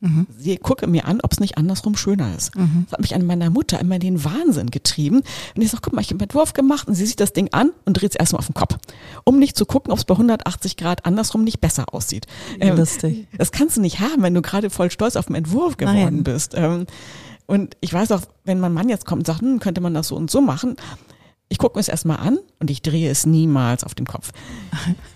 [0.00, 0.26] Mhm.
[0.36, 2.52] Sehe, gucke mir an, ob es nicht andersrum schöner ist.
[2.54, 5.22] Das hat mich an meiner Mutter immer in den Wahnsinn getrieben.
[5.54, 7.48] Und ich sage, guck mal, ich habe einen Entwurf gemacht und sie sieht das Ding
[7.52, 8.76] an und dreht es erstmal auf den Kopf,
[9.24, 12.26] um nicht zu gucken, ob es bei 180 Grad andersrum nicht besser aussieht.
[12.60, 13.26] Ähm, Lustig.
[13.36, 16.24] Das kannst du nicht haben, wenn du gerade voll stolz auf den Entwurf geworden Nein.
[16.24, 16.54] bist.
[16.54, 16.86] Ähm,
[17.46, 20.08] und ich weiß auch, wenn mein Mann jetzt kommt und sagt, hm, könnte man das
[20.08, 20.76] so und so machen,
[21.48, 24.32] ich gucke mir es erstmal an und ich drehe es niemals auf dem Kopf.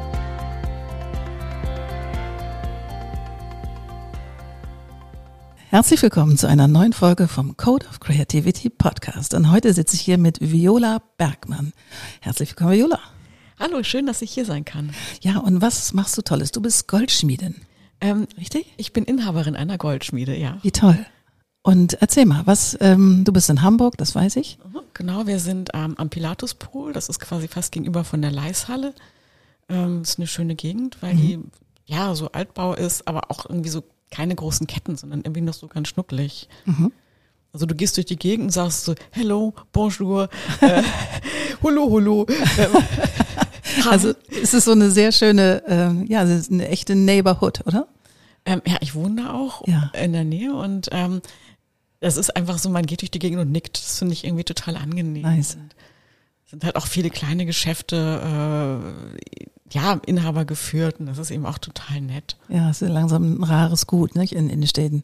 [5.71, 9.33] Herzlich willkommen zu einer neuen Folge vom Code of Creativity Podcast.
[9.33, 11.71] Und heute sitze ich hier mit Viola Bergmann.
[12.19, 12.99] Herzlich willkommen, Viola.
[13.57, 14.91] Hallo, schön, dass ich hier sein kann.
[15.21, 16.51] Ja, und was machst du Tolles?
[16.51, 17.55] Du bist Goldschmiedin,
[18.01, 18.65] Ähm, richtig?
[18.75, 20.57] ich bin Inhaberin einer Goldschmiede, ja.
[20.61, 21.05] Wie toll.
[21.61, 24.57] Und erzähl mal, was, ähm, du bist in Hamburg, das weiß ich.
[24.93, 28.93] Genau, wir sind ähm, am Pilatuspol, das ist quasi fast gegenüber von der Leishalle.
[29.69, 31.39] Ähm, ist eine schöne Gegend, weil die
[31.85, 35.67] ja so Altbau ist, aber auch irgendwie so keine großen Ketten, sondern irgendwie noch so
[35.67, 36.47] ganz schnucklig.
[37.53, 40.29] Also du gehst durch die Gegend und sagst so, hello, bonjour,
[40.61, 40.83] äh,
[41.63, 42.25] hullo, hullo.
[42.57, 42.71] Ähm,
[43.89, 47.87] Also es ist so eine sehr schöne, ähm, ja, es ist eine echte Neighborhood, oder?
[48.45, 49.91] Ähm, ja, ich wohne da auch Ja.
[49.97, 51.21] in der Nähe und ähm,
[52.01, 53.77] das ist einfach so, man geht durch die Gegend und nickt.
[53.77, 55.21] Das finde ich irgendwie total angenehm.
[55.21, 55.55] Nice.
[55.55, 55.73] Und
[56.45, 57.95] es sind halt auch viele kleine Geschäfte,
[59.15, 62.35] äh, ja, Inhaber geführt und das ist eben auch total nett.
[62.49, 65.03] Ja, es ist langsam ein rares Gut, nicht, in, den Städten.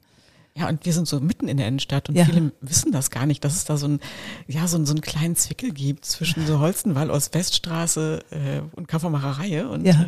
[0.56, 2.26] Ja, und wir sind so mitten in der Innenstadt und Ja.
[2.26, 4.00] viele wissen das gar nicht, dass es da so ein,
[4.48, 8.88] ja, so, ein, so einen kleinen Zwickel gibt zwischen so Holzenwall aus Weststraße äh, und
[8.88, 10.06] Kaufmacherei und Ja.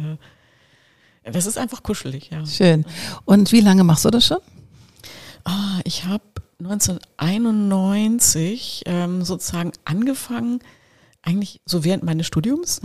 [1.23, 2.43] äh, das ist einfach kuschelig, ja.
[2.47, 2.85] Schön.
[3.25, 4.39] Und wie lange machst du das schon?
[5.43, 6.23] Ah, ich habe
[6.59, 10.59] 1991 ähm, sozusagen angefangen,
[11.21, 12.81] eigentlich so während meines Studiums,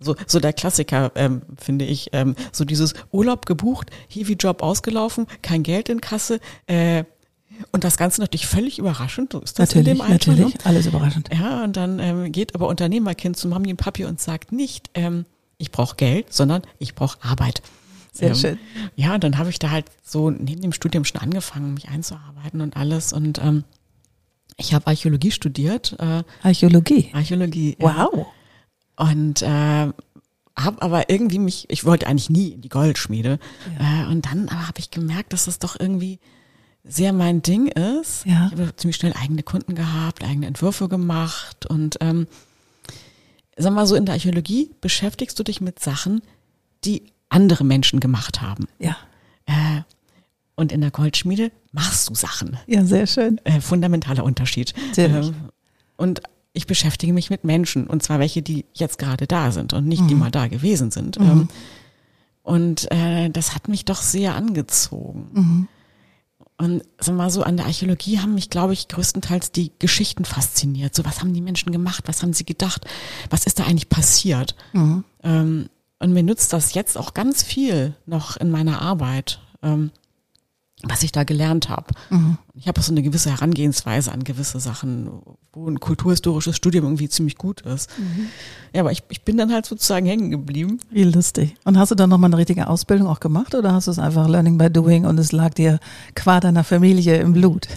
[0.00, 5.62] so, so der Klassiker, ähm, finde ich, ähm, so dieses Urlaub gebucht, Hiwi-Job ausgelaufen, kein
[5.62, 7.04] Geld in Kasse, äh,
[7.72, 10.32] und das Ganze natürlich völlig überraschend, so ist das natürlich, in dem Alter.
[10.32, 10.60] natürlich, Ne?
[10.64, 11.30] alles überraschend.
[11.32, 15.24] Ja, und dann ähm, geht aber Unternehmerkind zu Mami und Papi und sagt nicht, ähm,
[15.56, 17.62] ich brauche Geld, sondern ich brauche Arbeit.
[18.12, 18.58] Sehr Ähm, schön.
[18.94, 22.60] Ja, und dann habe ich da halt so neben dem Studium schon angefangen, mich einzuarbeiten
[22.60, 23.14] und alles.
[23.14, 23.64] Und ähm,
[24.56, 27.10] ich habe Archäologie studiert, äh, Archäologie.
[27.12, 27.76] Archäologie.
[27.80, 28.08] ja.
[28.12, 28.26] Wow.
[28.96, 29.92] Und äh,
[30.58, 33.38] habe aber irgendwie mich, ich wollte eigentlich nie in die Goldschmiede.
[33.78, 36.18] Äh, und dann aber habe ich gemerkt, dass das doch irgendwie
[36.82, 38.24] sehr mein Ding ist.
[38.24, 38.46] Ja.
[38.46, 42.26] Ich habe ziemlich schnell eigene Kunden gehabt, eigene Entwürfe gemacht und ähm,
[43.56, 46.22] sag mal so, in der Archäologie beschäftigst du dich mit Sachen,
[46.84, 48.66] die andere Menschen gemacht haben.
[48.78, 48.96] Ja.
[49.46, 49.82] Äh,
[50.56, 52.56] und in der Goldschmiede machst du Sachen.
[52.66, 53.38] Ja, sehr schön.
[53.44, 54.74] Äh, fundamentaler Unterschied.
[54.88, 55.28] Natürlich.
[55.28, 55.34] Ähm,
[55.96, 56.22] und
[56.52, 60.08] ich beschäftige mich mit Menschen, und zwar welche, die jetzt gerade da sind und nicht
[60.08, 60.20] die Mhm.
[60.20, 61.18] mal da gewesen sind.
[61.18, 61.48] Ähm,
[62.42, 65.28] und äh, das hat mich doch sehr angezogen.
[65.32, 65.68] Mhm.
[66.58, 70.94] Und sag mal so, an der Archäologie haben mich, glaube ich, größtenteils die Geschichten fasziniert.
[70.94, 72.04] So, was haben die Menschen gemacht?
[72.06, 72.86] Was haben sie gedacht?
[73.28, 74.54] Was ist da eigentlich passiert?
[74.72, 75.04] Mhm.
[75.22, 75.68] Ähm,
[75.98, 79.90] und mir nützt das jetzt auch ganz viel noch in meiner Arbeit, ähm,
[80.82, 81.86] was ich da gelernt habe.
[82.10, 82.36] Mhm.
[82.54, 85.08] Ich habe auch so eine gewisse Herangehensweise an gewisse Sachen,
[85.52, 87.90] wo ein kulturhistorisches Studium irgendwie ziemlich gut ist.
[87.98, 88.26] Mhm.
[88.74, 90.78] Ja, aber ich, ich bin dann halt sozusagen hängen geblieben.
[90.90, 91.54] Wie lustig.
[91.64, 94.28] Und hast du dann nochmal eine richtige Ausbildung auch gemacht oder hast du es einfach
[94.28, 95.80] Learning by Doing und es lag dir
[96.14, 97.68] qua deiner Familie im Blut?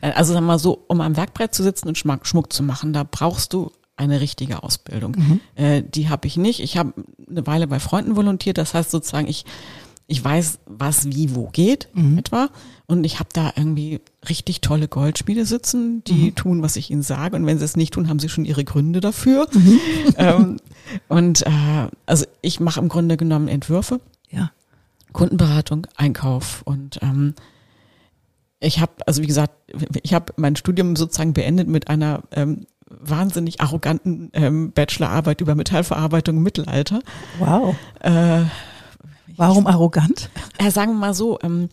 [0.00, 3.52] Also sag mal so, um am Werkbrett zu sitzen und Schmuck, zu machen, da brauchst
[3.52, 5.40] du eine richtige Ausbildung.
[5.54, 6.60] Äh, die habe ich nicht.
[6.60, 6.92] Ich habe
[7.30, 8.58] eine Weile bei Freunden volontiert.
[8.58, 9.44] Das heißt sozusagen, ich,
[10.12, 12.50] ich weiß, was wie wo geht, etwa.
[12.86, 17.34] Und ich habe da irgendwie richtig tolle Goldschmiede sitzen, die tun, was ich ihnen sage.
[17.34, 19.48] Und wenn sie es nicht tun, haben sie schon ihre Gründe dafür.
[20.18, 20.58] ähm,
[21.08, 24.00] und äh, also ich mache im Grunde genommen Entwürfe.
[24.28, 24.52] Ja.
[25.14, 27.34] Kundenberatung, Einkauf und ähm,
[28.60, 29.54] ich habe, also wie gesagt,
[30.02, 36.36] ich habe mein Studium sozusagen beendet mit einer ähm, wahnsinnig arroganten ähm, Bachelorarbeit über Metallverarbeitung
[36.36, 37.00] im Mittelalter.
[37.38, 37.74] Wow.
[38.00, 38.44] Äh,
[39.36, 40.30] Warum arrogant?
[40.58, 41.68] äh, sagen wir mal so, ähm,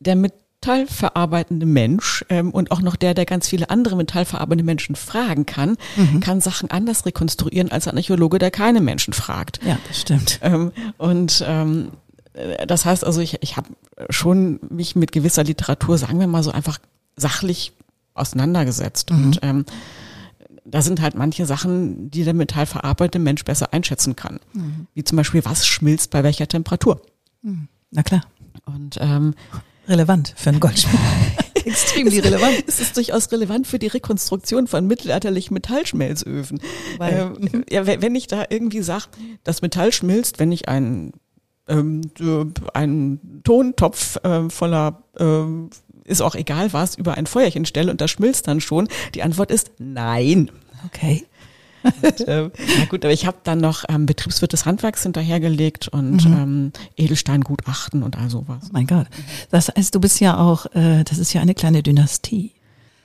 [0.00, 5.46] der metallverarbeitende Mensch ähm, und auch noch der, der ganz viele andere metallverarbeitende Menschen fragen
[5.46, 5.76] kann,
[6.20, 9.60] kann Sachen anders rekonstruieren als ein Archäologe, der keine Menschen fragt.
[9.64, 10.40] Ja, das stimmt.
[10.42, 11.90] Ähm, und ähm,
[12.34, 13.68] äh, das heißt also, ich, ich habe
[14.10, 16.78] schon mich mit gewisser Literatur, sagen wir mal so, einfach
[17.16, 17.72] sachlich
[18.14, 19.10] auseinandergesetzt.
[19.10, 19.24] Mhm.
[19.24, 19.64] Und ähm,
[20.74, 24.40] da sind halt manche Sachen, die der metallverarbeitete Mensch besser einschätzen kann.
[24.54, 24.88] Mhm.
[24.92, 27.00] Wie zum Beispiel, was schmilzt bei welcher Temperatur.
[27.42, 27.68] Mhm.
[27.92, 28.22] Na klar.
[28.66, 29.34] Und ähm,
[29.86, 30.98] relevant für einen Goldschmied.
[31.64, 32.64] Extrem relevant.
[32.66, 36.60] Es ist durchaus relevant für die Rekonstruktion von mittelalterlichen Metallschmelzöfen.
[36.98, 39.04] Weil, ähm, ja, wenn ich da irgendwie sage,
[39.44, 41.12] das Metall schmilzt, wenn ich einen
[41.68, 42.00] ähm,
[42.74, 45.44] einen Tontopf äh, voller äh,
[46.04, 48.88] ist auch egal was, über ein Feuerchen stelle und das schmilzt dann schon?
[49.14, 50.50] Die Antwort ist nein.
[50.86, 51.24] Okay.
[51.84, 56.24] Und, äh, na gut, aber ich habe dann noch ähm, Betriebswirt des Handwerks hinterhergelegt und
[56.24, 56.32] mhm.
[56.32, 58.64] ähm, Edelsteingutachten und all sowas.
[58.66, 59.06] Oh mein Gott.
[59.50, 62.52] Das heißt, du bist ja auch, äh, das ist ja eine kleine Dynastie.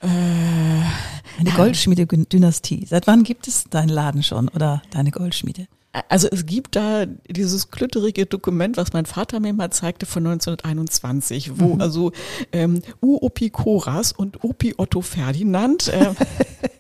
[0.02, 2.86] Äh, eine Goldschmiede-Dynastie.
[2.86, 5.68] Seit wann gibt es deinen Laden schon oder deine Goldschmiede?
[6.08, 11.60] Also es gibt da dieses klütterige Dokument, was mein Vater mir mal zeigte von 1921,
[11.60, 11.82] wo mhm.
[11.82, 12.12] also
[12.52, 16.14] ähm, Uopi Koras und Opi Otto Ferdinand äh,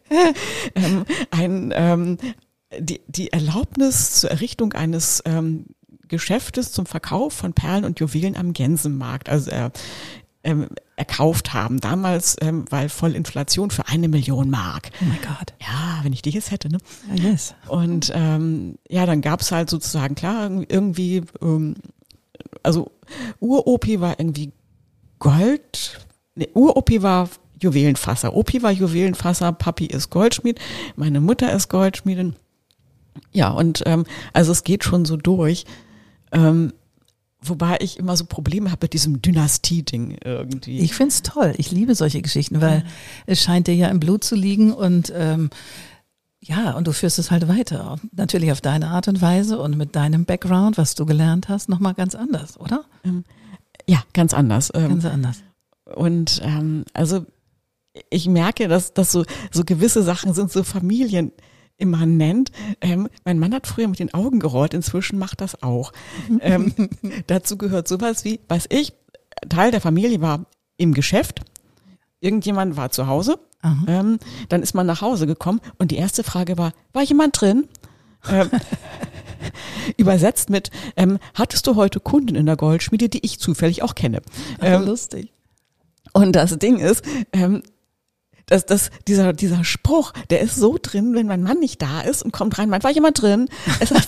[0.75, 2.17] ähm, ein, ähm,
[2.77, 5.65] die, die Erlaubnis zur Errichtung eines ähm,
[6.07, 9.71] Geschäftes zum Verkauf von Perlen und Juwelen am Gänsemarkt, also äh,
[10.43, 11.79] ähm, erkauft haben.
[11.79, 14.89] Damals, ähm, weil voll Inflation für eine Million Mark.
[15.01, 15.53] Oh mein Gott.
[15.61, 16.77] Ja, wenn ich die jetzt hätte, ne?
[17.15, 17.55] Ja, yes.
[17.67, 21.75] Und ähm, ja, dann gab's halt sozusagen, klar, irgendwie, ähm,
[22.63, 22.91] also
[23.39, 24.51] Ur-OP war irgendwie
[25.19, 25.99] Gold,
[26.35, 27.29] ne, Ur-OP war
[27.61, 28.35] Juwelenfasser.
[28.35, 30.59] Opi war Juwelenfasser, Papi ist Goldschmied,
[30.95, 32.35] meine Mutter ist Goldschmiedin.
[33.31, 35.65] Ja, und ähm, also es geht schon so durch.
[36.31, 36.73] Ähm,
[37.41, 40.79] Wobei ich immer so Probleme habe mit diesem Dynastie-Ding irgendwie.
[40.79, 41.53] Ich find's toll.
[41.57, 42.83] Ich liebe solche Geschichten, weil
[43.27, 45.49] es scheint dir ja im Blut zu liegen und ähm,
[46.41, 47.97] ja, und du führst es halt weiter.
[48.11, 51.93] Natürlich auf deine Art und Weise und mit deinem Background, was du gelernt hast, nochmal
[51.93, 52.85] ganz anders, oder?
[53.03, 53.23] Ähm,
[53.87, 54.71] ja, ganz anders.
[54.73, 55.43] Ähm, ganz anders.
[55.95, 57.25] Und ähm, also
[58.09, 61.31] ich merke, dass, dass so, so gewisse Sachen sind so Familien
[61.79, 62.51] immanent.
[62.81, 65.91] Ähm, mein Mann hat früher mit den Augen gerollt, inzwischen macht das auch.
[66.41, 66.73] Ähm,
[67.27, 68.93] dazu gehört sowas wie, weiß ich,
[69.47, 70.45] Teil der Familie war
[70.77, 71.41] im Geschäft,
[72.19, 73.39] irgendjemand war zu Hause,
[73.87, 77.67] ähm, dann ist man nach Hause gekommen und die erste Frage war, war jemand drin?
[78.29, 78.49] Ähm,
[79.97, 84.21] übersetzt mit, ähm, hattest du heute Kunden in der Goldschmiede, die ich zufällig auch kenne?
[84.61, 85.33] Ähm, lustig.
[86.13, 87.03] Und das Ding ist,
[87.33, 87.63] ähm,
[88.49, 92.23] das, das, dieser, dieser Spruch, der ist so drin, wenn mein Mann nicht da ist
[92.23, 93.47] und kommt rein, meint, war jemand drin?
[93.79, 94.07] Es hat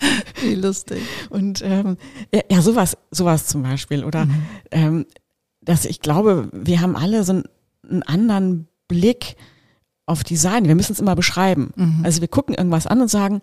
[0.42, 1.00] Wie lustig.
[1.28, 1.96] Und ähm,
[2.34, 4.04] ja, ja, sowas, sowas zum Beispiel.
[4.04, 4.42] Oder mhm.
[4.70, 5.06] ähm,
[5.60, 7.44] dass ich glaube, wir haben alle so einen,
[7.88, 9.36] einen anderen Blick
[10.06, 10.66] auf Design.
[10.66, 11.72] Wir müssen es immer beschreiben.
[11.76, 12.00] Mhm.
[12.02, 13.42] Also wir gucken irgendwas an und sagen,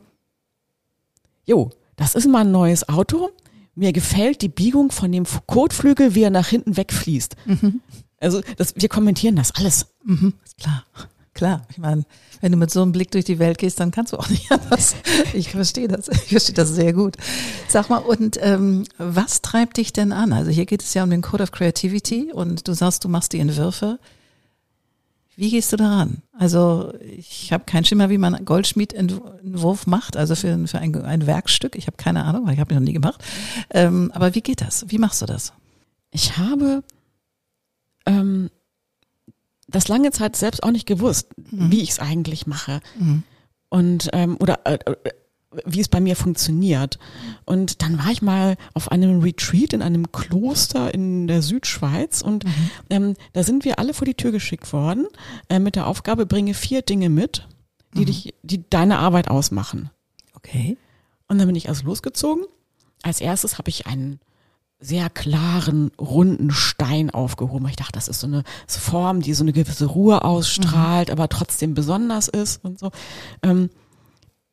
[1.45, 3.29] jo, das ist mal ein neues Auto.
[3.75, 7.35] Mir gefällt die Biegung von dem Kotflügel, wie er nach hinten wegfließt.
[7.45, 7.81] Mhm.
[8.19, 9.87] Also das, wir kommentieren das alles.
[10.03, 10.83] Mhm, klar,
[11.33, 11.61] klar.
[11.69, 12.03] Ich meine,
[12.41, 14.51] wenn du mit so einem Blick durch die Welt gehst, dann kannst du auch nicht
[14.51, 14.95] anders.
[15.33, 16.07] Ich verstehe das.
[16.07, 17.17] Ich verstehe das sehr gut.
[17.67, 20.33] Sag mal, und ähm, was treibt dich denn an?
[20.33, 23.33] Also hier geht es ja um den Code of Creativity und du sagst, du machst
[23.33, 23.99] die Entwürfe.
[25.35, 26.23] Wie gehst du daran?
[26.33, 31.75] Also ich habe keinen Schimmer, wie man Goldschmied-Entwurf macht, also für, für ein, ein Werkstück.
[31.75, 33.23] Ich habe keine Ahnung, weil ich habe ihn noch nie gemacht.
[33.69, 34.85] Ähm, aber wie geht das?
[34.87, 35.53] Wie machst du das?
[36.09, 36.83] Ich habe
[38.07, 38.49] ähm,
[39.67, 41.71] das lange Zeit selbst auch nicht gewusst, mhm.
[41.71, 42.79] wie ich es eigentlich mache.
[42.97, 43.23] Mhm.
[43.69, 44.95] Und ähm, oder äh, äh,
[45.65, 46.99] wie es bei mir funktioniert.
[47.45, 52.43] Und dann war ich mal auf einem Retreat in einem Kloster in der Südschweiz und
[52.43, 52.69] mhm.
[52.89, 55.07] ähm, da sind wir alle vor die Tür geschickt worden
[55.49, 57.47] äh, mit der Aufgabe, bringe vier Dinge mit,
[57.93, 58.05] die mhm.
[58.05, 59.89] dich, die deine Arbeit ausmachen.
[60.33, 60.77] Okay.
[61.27, 62.43] Und dann bin ich also losgezogen.
[63.03, 64.19] Als erstes habe ich einen
[64.79, 67.67] sehr klaren, runden Stein aufgehoben.
[67.67, 71.13] Ich dachte, das ist so eine Form, die so eine gewisse Ruhe ausstrahlt, mhm.
[71.13, 72.91] aber trotzdem besonders ist und so.
[73.41, 73.69] Ähm,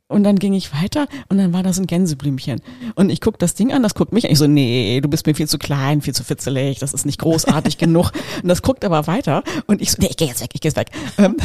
[0.09, 2.61] und dann ging ich weiter und dann war das ein Gänseblümchen.
[2.95, 4.31] Und ich guck das Ding an, das guckt mich an.
[4.31, 7.19] Ich so, nee, du bist mir viel zu klein, viel zu fitzelig, das ist nicht
[7.21, 8.13] großartig genug.
[8.43, 9.43] Und das guckt aber weiter.
[9.67, 10.91] Und ich so, nee, ich gehe jetzt weg, ich gehe jetzt weg.
[11.17, 11.37] Ähm,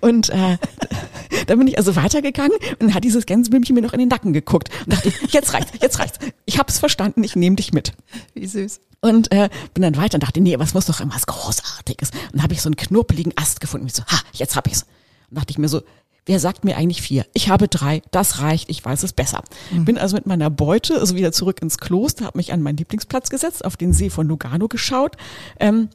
[0.00, 0.58] und äh,
[1.46, 4.70] dann bin ich also weitergegangen und hat dieses Gänseblümchen mir noch in den Nacken geguckt.
[4.84, 6.18] Und dachte, jetzt reicht's, jetzt reicht's.
[6.46, 7.92] Ich hab's verstanden, ich nehme dich mit.
[8.34, 8.80] Wie süß.
[9.02, 12.10] Und äh, bin dann weiter und dachte, nee, was muss doch irgendwas Großartiges.
[12.10, 13.84] Und dann habe ich so einen knuppeligen Ast gefunden.
[13.84, 14.82] Und ich so, ha, jetzt hab ich's.
[15.30, 15.80] Und dachte ich mir so,
[16.26, 17.26] Wer sagt mir eigentlich vier?
[17.32, 19.42] Ich habe drei, das reicht, ich weiß es besser.
[19.70, 19.84] Mhm.
[19.84, 23.30] Bin also mit meiner Beute, also wieder zurück ins Kloster, habe mich an meinen Lieblingsplatz
[23.30, 25.16] gesetzt, auf den See von Lugano geschaut.
[25.58, 25.88] Ähm,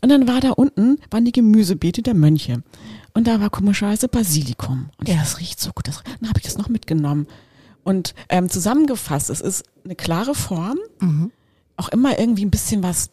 [0.00, 2.62] und dann war da unten, waren die Gemüsebeete der Mönche.
[3.12, 4.90] Und da war komischerweise Basilikum.
[4.98, 5.16] Und ja.
[5.16, 5.88] das riecht so gut.
[5.88, 7.26] Das, dann habe ich das noch mitgenommen.
[7.82, 10.78] Und ähm, zusammengefasst, es ist eine klare Form,
[11.76, 13.10] auch immer irgendwie ein bisschen was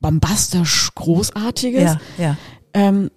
[0.00, 2.36] bombastisch Großartiges Ja, ja.
[2.72, 3.10] ähm,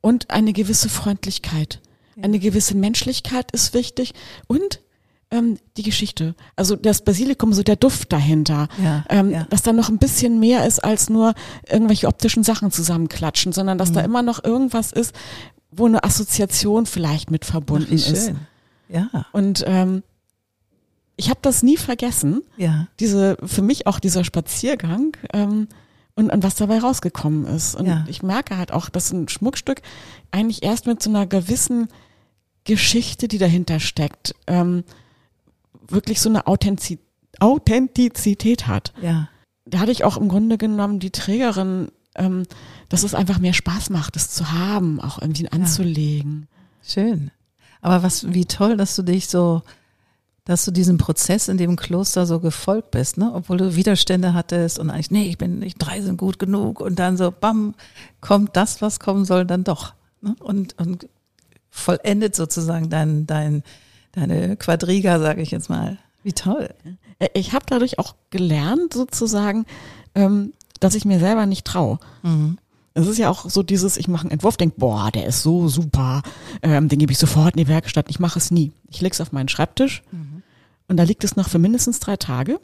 [0.00, 1.80] und eine gewisse Freundlichkeit.
[2.20, 4.12] Eine gewisse Menschlichkeit ist wichtig
[4.48, 4.80] und
[5.30, 6.34] ähm, die Geschichte.
[6.56, 8.68] Also das Basilikum, so der Duft dahinter.
[8.82, 9.44] Ja, ähm, ja.
[9.50, 11.34] Dass da noch ein bisschen mehr ist als nur
[11.68, 13.94] irgendwelche optischen Sachen zusammenklatschen, sondern dass Mhm.
[13.94, 15.14] da immer noch irgendwas ist,
[15.70, 18.32] wo eine Assoziation vielleicht mit verbunden Wie ist.
[18.88, 20.02] Ja, Und ähm,
[21.16, 22.88] ich habe das nie vergessen ja.
[23.00, 25.68] diese, für mich auch dieser Spaziergang ähm,
[26.18, 27.74] und, und was dabei rausgekommen ist.
[27.76, 28.04] Und Ja.
[28.08, 29.80] ich merke halt auch, dass ein Schmuckstück
[30.32, 31.88] eigentlich erst mit so einer gewissen
[32.64, 34.84] Geschichte, die dahinter steckt, ähm,
[35.88, 36.98] wirklich so eine Authentiz
[37.40, 38.92] Authentizität hat.
[39.00, 39.28] Ja,
[39.64, 42.44] Da hatte ich auch im Grunde genommen die Trägerin, ähm,
[42.88, 46.48] dass es einfach mehr Spaß macht, es zu haben, auch irgendwie anzulegen.
[46.82, 47.30] schön.
[47.80, 49.62] Aber was, wie toll, dass du dich so,
[50.48, 53.30] dass du diesem Prozess in dem Kloster so gefolgt bist, ne?
[53.34, 56.98] Obwohl du Widerstände hattest und eigentlich, nee, ich bin nicht drei sind gut genug und
[56.98, 57.74] dann so, bam,
[58.22, 59.92] kommt das, was kommen soll, dann doch.
[60.22, 60.34] Ne?
[60.40, 61.06] Und, und
[61.68, 63.62] vollendet sozusagen dein, dein,
[64.12, 65.98] deine Quadriga, sage ich jetzt mal.
[66.22, 66.70] Wie toll.
[67.18, 69.66] Äh, Ich habe dadurch auch gelernt, sozusagen,
[70.14, 71.98] ähm, dass ich mir selber nicht traue.
[72.94, 75.68] Es ist ja auch so dieses, ich mache einen Entwurf, denk, boah, der ist so
[75.68, 76.22] super,
[76.62, 78.06] ähm, den gebe ich sofort in die Werkstatt.
[78.08, 78.72] Ich mache es nie.
[78.90, 80.02] Ich leg's auf meinen Schreibtisch
[80.88, 82.60] und da liegt es noch für mindestens drei Tage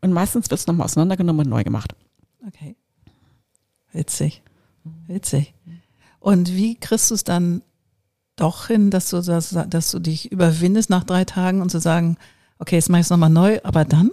[0.00, 1.94] und meistens wird es nochmal auseinandergenommen und neu gemacht.
[2.46, 2.76] Okay.
[3.92, 4.42] Witzig.
[5.06, 5.54] Witzig.
[6.20, 7.62] Und wie kriegst du es dann
[8.36, 12.16] doch hin, dass du, das, dass du dich überwindest nach drei Tagen und zu sagen,
[12.58, 14.10] okay, jetzt mache ich es nochmal neu, aber dann?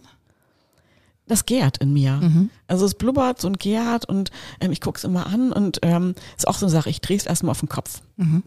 [1.27, 2.19] Das gärt in mir.
[2.67, 6.47] Also es blubbert und gärt und ähm, ich gucke es immer an und ähm, ist
[6.47, 8.01] auch so eine Sache, ich drehe es erstmal auf den Kopf.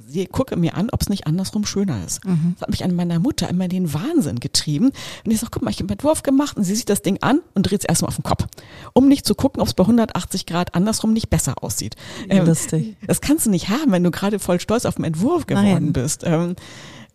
[0.06, 2.20] Sie gucke mir an, ob es nicht andersrum schöner ist.
[2.24, 4.92] Das hat mich an meiner Mutter immer in den Wahnsinn getrieben.
[5.24, 7.18] Und ich sage, guck mal, ich habe einen Entwurf gemacht und sie sieht das Ding
[7.20, 8.46] an und dreht es erstmal auf den Kopf.
[8.92, 11.96] Um nicht zu gucken, ob es bei 180 Grad andersrum nicht besser aussieht.
[12.28, 12.96] Ähm, Lustig.
[13.06, 15.92] Das kannst du nicht haben, wenn du gerade voll stolz auf den Entwurf geworden Nein.
[15.92, 16.22] bist.
[16.24, 16.54] Ähm,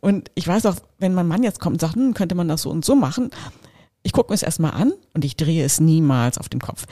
[0.01, 2.63] und ich weiß auch, wenn mein Mann jetzt kommt und sagt, hm, könnte man das
[2.63, 3.29] so und so machen,
[4.03, 6.85] ich gucke mir es erstmal an und ich drehe es niemals auf den Kopf.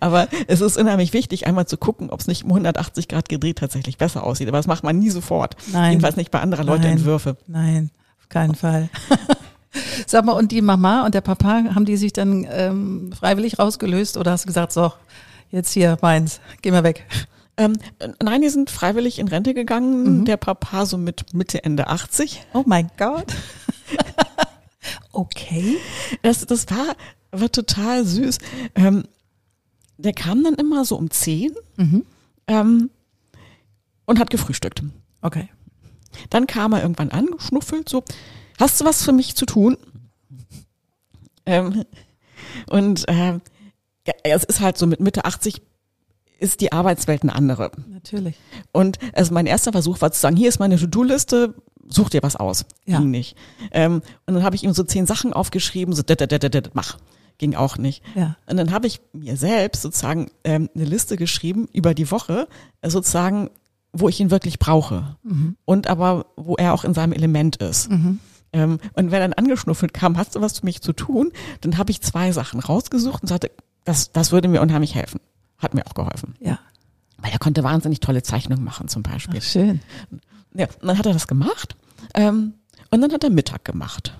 [0.00, 3.58] Aber es ist unheimlich wichtig, einmal zu gucken, ob es nicht um 180 Grad gedreht
[3.58, 4.48] tatsächlich besser aussieht.
[4.48, 5.56] Aber das macht man nie sofort.
[5.72, 5.92] Nein.
[5.92, 6.92] Jedenfalls nicht bei anderer Leute Nein.
[6.92, 7.36] Entwürfe.
[7.46, 8.88] Nein, auf keinen Fall.
[10.06, 14.16] Sag mal, und die Mama und der Papa, haben die sich dann ähm, freiwillig rausgelöst
[14.16, 14.92] oder hast du gesagt, so,
[15.50, 17.06] jetzt hier meins, geh mal weg?
[17.56, 17.76] Ähm,
[18.22, 20.24] nein, die sind freiwillig in Rente gegangen.
[20.24, 22.46] Der Papa so mit Mitte, Ende 80.
[22.54, 23.26] Oh mein Gott.
[25.12, 25.76] Okay.
[26.22, 26.96] Das, das war,
[27.32, 28.38] war total süß.
[28.74, 29.04] Ähm,
[29.98, 31.52] der kam dann immer so um 10
[32.46, 32.90] ähm,
[34.06, 34.82] und hat gefrühstückt.
[35.22, 35.48] Okay.
[36.30, 38.02] Dann kam er irgendwann angeschnuffelt, so,
[38.58, 39.76] hast du was für mich zu tun?
[41.46, 41.84] Ähm,
[42.68, 43.38] und äh,
[44.24, 45.62] es ist halt so, mit Mitte 80
[46.38, 47.70] ist die Arbeitswelt eine andere.
[47.88, 48.36] Natürlich.
[48.72, 51.54] Und also mein erster Versuch war zu sagen, hier ist meine To-Do-Liste,
[51.90, 52.64] such dir was aus.
[52.86, 52.98] Ja.
[52.98, 53.36] Ging nicht.
[53.72, 56.74] Ähm, und dann habe ich ihm so zehn Sachen aufgeschrieben, so, dat, dat, dat, dat,
[56.74, 56.98] mach.
[57.38, 58.02] Ging auch nicht.
[58.14, 58.36] Ja.
[58.46, 62.48] Und dann habe ich mir selbst sozusagen ähm, eine Liste geschrieben über die Woche,
[62.82, 63.50] äh, sozusagen,
[63.92, 65.16] wo ich ihn wirklich brauche.
[65.64, 67.88] Und aber, wo er auch in seinem Element ist.
[68.52, 71.90] Ähm, und wenn dann angeschnuffelt kam, hast du was für mich zu tun, dann habe
[71.90, 73.50] ich zwei Sachen rausgesucht und sagte,
[73.84, 75.20] das, das würde mir unheimlich helfen.
[75.58, 76.34] Hat mir auch geholfen.
[76.40, 76.58] Ja.
[77.18, 79.40] Weil er konnte wahnsinnig tolle Zeichnungen machen zum Beispiel.
[79.42, 79.80] Ach, schön.
[80.54, 81.76] Ja, und dann hat er das gemacht
[82.14, 82.54] ähm,
[82.90, 84.16] und dann hat er Mittag gemacht.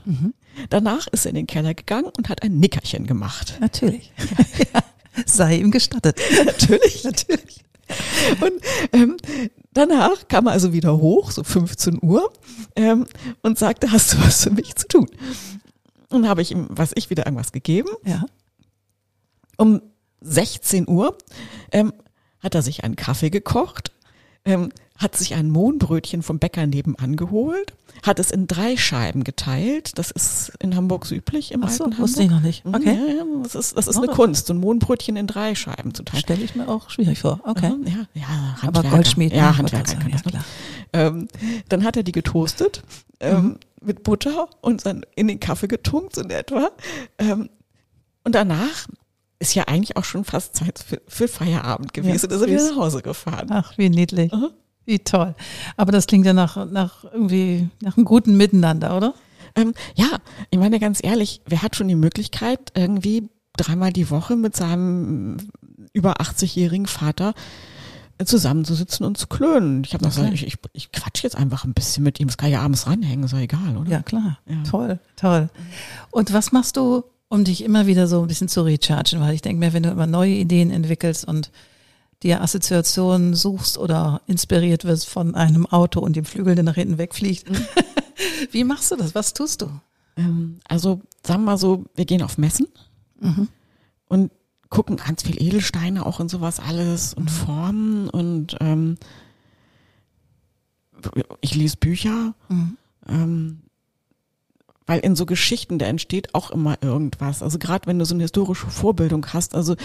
[0.68, 3.58] Danach ist er in den Keller gegangen und hat ein Nickerchen gemacht.
[3.60, 4.12] Natürlich.
[4.74, 4.82] ja.
[5.26, 6.20] Sei ihm gestattet.
[6.44, 7.64] natürlich, natürlich.
[8.40, 8.52] Und
[8.92, 9.16] ähm,
[9.72, 12.32] danach kam er also wieder hoch, so 15 Uhr,
[12.76, 13.06] ähm,
[13.42, 15.06] und sagte, hast du was für mich zu tun?
[16.10, 17.90] Und habe ich ihm, was ich, wieder irgendwas gegeben.
[18.04, 18.24] Ja.
[19.56, 19.82] Um
[20.20, 21.16] 16 Uhr
[21.72, 21.92] ähm,
[22.40, 23.92] hat er sich einen Kaffee gekocht,
[24.44, 24.70] ähm,
[25.00, 29.98] hat sich ein Mohnbrötchen vom Bäcker nebenan geholt, hat es in drei Scheiben geteilt.
[29.98, 32.42] Das ist in Hamburg so üblich im Ach so, alten wusste ich Hamburg.
[32.42, 32.64] noch nicht.
[32.66, 32.94] Mhm, Okay.
[33.08, 35.54] Ja, ja, das ist, das ist Oh, eine das- Kunst, so ein Mohnbrötchen in drei
[35.54, 36.20] Scheiben zu teilen.
[36.22, 37.40] Stelle ich mir auch schwierig vor.
[37.44, 37.70] Okay.
[37.70, 38.26] Mhm, Ja, ja,
[38.58, 38.90] Aber Handwerker.
[38.90, 39.32] Goldschmied.
[39.32, 39.58] Ja, ne?
[39.58, 39.90] Handwerker.
[39.92, 40.10] Sagen?
[40.10, 40.44] Ja, klar.
[40.92, 41.28] ähm,
[41.70, 42.82] dann hat er die getoastet
[43.20, 43.56] ähm, Mhm.
[43.80, 46.70] mit Butter und dann in den Kaffee getunkt, so in etwa.
[47.18, 47.48] Ähm,
[48.24, 48.86] und danach
[49.38, 52.28] ist ja eigentlich auch schon fast Zeit für, für Feierabend gewesen.
[52.28, 53.48] da sind wir nach Hause gefahren.
[53.50, 54.30] Ach, wie niedlich.
[54.32, 54.50] Mhm.
[54.86, 55.34] Wie toll.
[55.76, 59.14] Aber das klingt ja nach, nach irgendwie, nach einem guten Miteinander, oder?
[59.54, 60.06] Ähm, ja,
[60.50, 65.36] ich meine ganz ehrlich, wer hat schon die Möglichkeit, irgendwie dreimal die Woche mit seinem
[65.92, 67.34] über 80-jährigen Vater
[68.24, 69.82] zusammenzusitzen und zu klönen.
[69.84, 70.30] Ich habe noch Okay.
[70.30, 72.28] gesagt, ich, ich, ich quatsch jetzt einfach ein bisschen mit ihm.
[72.28, 73.90] Es kann ja abends ranhängen, ist ja egal, oder?
[73.90, 74.38] Ja, klar.
[74.46, 74.62] Ja.
[74.68, 75.48] Toll, toll.
[76.10, 79.20] Und was machst du, um dich immer wieder so ein bisschen zu rechargen?
[79.20, 81.50] Weil ich denke mir, wenn du immer neue Ideen entwickelst und
[82.22, 86.98] dir Assoziationen suchst oder inspiriert wirst von einem Auto und dem Flügel, der nach hinten
[86.98, 87.46] wegfliegt.
[88.52, 89.14] Wie machst du das?
[89.14, 89.70] Was tust du?
[90.16, 92.66] Ähm, also sagen wir mal so, wir gehen auf Messen
[93.22, 93.48] Mhm.
[94.08, 94.30] und
[94.70, 98.96] gucken ganz viel Edelsteine auch und sowas alles und Formen und ähm,
[101.40, 102.76] ich lese Bücher, Mhm.
[103.08, 103.62] ähm,
[104.90, 107.44] weil in so Geschichten, da entsteht auch immer irgendwas.
[107.44, 109.76] Also gerade wenn du so eine historische Vorbildung hast, also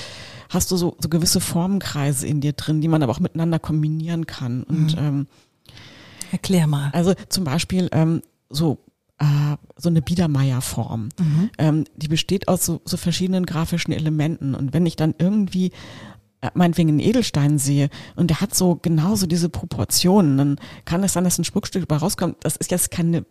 [0.50, 4.26] hast du so, so gewisse Formenkreise in dir drin, die man aber auch miteinander kombinieren
[4.26, 4.64] kann.
[4.64, 5.28] Und ähm,
[6.32, 6.90] Erklär mal.
[6.92, 8.80] also zum Beispiel ähm, so
[9.20, 11.10] äh, so eine Biedermeier-Form.
[11.60, 14.56] Ähm, die besteht aus so, so verschiedenen grafischen Elementen.
[14.56, 15.72] Und wenn ich dann irgendwie
[16.42, 21.14] äh, meinetwegen einen Edelstein sehe und der hat so genauso diese Proportionen, dann kann es
[21.14, 22.38] sein, dass ein Schmuckstück dabei rauskommt.
[22.42, 23.24] Das ist jetzt keine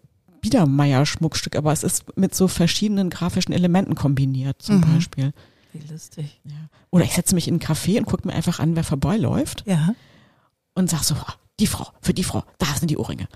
[0.44, 4.94] Biedermeier-Schmuckstück, aber es ist mit so verschiedenen grafischen Elementen kombiniert, zum Mhm.
[4.94, 5.32] Beispiel.
[5.72, 6.40] Wie lustig.
[6.44, 6.68] Ja.
[6.90, 9.94] Oder ich setze mich in einen Café und gucke mir einfach an, wer vorbeiläuft Ja,
[10.74, 13.26] und sag so, "Ah, die Frau, für die Frau, da sind die Ohrringe.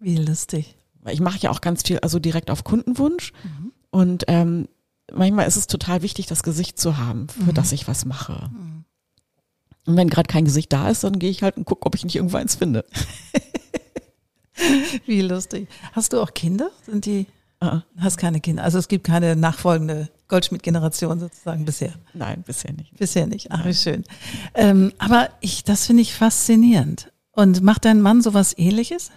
[0.00, 0.74] wie lustig.
[1.08, 3.32] Ich mache ja auch ganz viel, also direkt auf Kundenwunsch.
[3.90, 4.66] Und ähm,
[5.12, 8.50] manchmal ist es total wichtig, das Gesicht zu haben, für das ich was mache.
[9.86, 12.04] Und wenn gerade kein Gesicht da ist, dann gehe ich halt und gucke, ob ich
[12.04, 12.84] nicht irgendwo eins finde.
[15.06, 15.68] Wie lustig.
[15.92, 16.70] Hast du auch Kinder?
[16.86, 17.26] Sind die,
[17.60, 18.64] Ah, hast keine Kinder?
[18.64, 21.92] Also es gibt keine nachfolgende Goldschmidt-Generation sozusagen bisher.
[22.12, 22.96] nein, bisher nicht.
[22.96, 23.52] Bisher nicht.
[23.52, 24.02] Ach, wie schön.
[24.54, 27.12] Ähm, aber ich, das finde ich faszinierend.
[27.30, 29.12] Und macht dein Mann sowas ähnliches?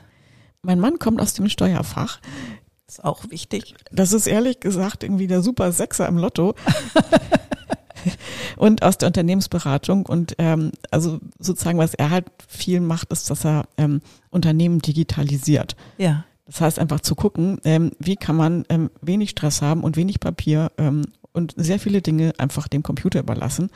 [0.61, 2.19] Mein Mann kommt aus dem Steuerfach.
[2.87, 3.73] Ist auch wichtig.
[3.91, 6.53] Das ist ehrlich gesagt irgendwie der super Sechser im Lotto.
[8.57, 10.05] und aus der Unternehmensberatung.
[10.05, 15.75] Und ähm, also sozusagen, was er halt viel macht, ist, dass er ähm, Unternehmen digitalisiert.
[15.97, 16.25] Ja.
[16.45, 20.19] Das heißt einfach zu gucken, ähm, wie kann man ähm, wenig Stress haben und wenig
[20.19, 23.69] Papier ähm, und sehr viele Dinge einfach dem Computer überlassen,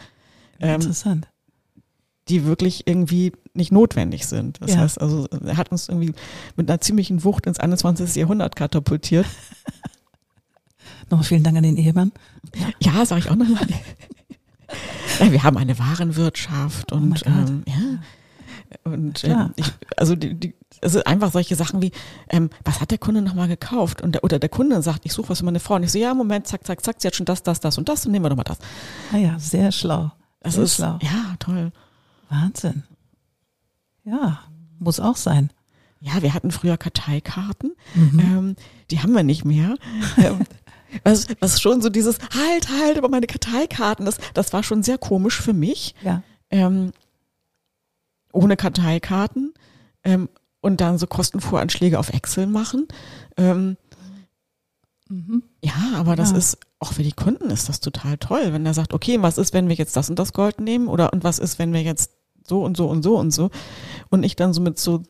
[0.60, 1.28] ähm, Interessant.
[2.28, 4.62] die wirklich irgendwie nicht notwendig sind.
[4.62, 4.82] Das Ja.
[4.82, 6.14] heißt also, er hat uns irgendwie
[6.56, 8.16] mit einer ziemlichen Wucht ins 21.
[8.16, 9.26] Jahrhundert katapultiert.
[11.10, 12.12] Nochmal vielen Dank an den Ehemann.
[12.80, 13.48] Ja, sage ich auch noch
[15.20, 17.50] Ja, wir haben eine Warenwirtschaft und Oh mein Gott.
[17.50, 18.00] ähm, ja.
[18.84, 19.66] Und ähm, ich,
[19.98, 21.92] also die, die, also einfach solche Sachen wie,
[22.30, 24.02] ähm, was hat der Kunde nochmal gekauft?
[24.02, 25.76] Und der, oder der Kunde sagt, ich suche was für meine Frau.
[25.76, 27.90] Und ich so, ja, Moment, zack, zack, zack, sie hat schon das, das, das und
[27.90, 28.60] das und nehmen wir doch mal das.
[29.12, 30.12] Ah ja, sehr schlau.
[30.42, 31.00] Das sehr ist schlau.
[31.02, 31.72] ja toll.
[32.30, 32.84] Wahnsinn.
[34.04, 34.40] Ja,
[34.78, 35.50] muss auch sein.
[36.00, 38.20] Ja, wir hatten früher Karteikarten, Mhm.
[38.20, 38.56] ähm,
[38.92, 39.76] die haben wir nicht mehr.
[41.04, 44.98] was, was schon so dieses halt, halt über meine Karteikarten, das, das war schon sehr
[44.98, 45.96] komisch für mich.
[46.04, 46.24] Ja.
[46.50, 46.92] ähm,
[48.32, 49.54] ohne Karteikarten
[50.04, 50.30] ähm,
[50.62, 52.88] und dann so Kostenvoranschläge auf Excel machen.
[53.38, 53.78] Ähm,
[55.12, 55.42] Mhm.
[55.64, 56.38] ja, aber das Ja.
[56.38, 59.54] ist, auch für die Kunden ist das total toll, wenn er sagt, okay, was ist,
[59.54, 62.12] wenn wir jetzt das und das Gold nehmen oder und was ist, wenn wir jetzt
[62.48, 63.50] so und so und so und so
[64.12, 65.02] und ich dann so mit so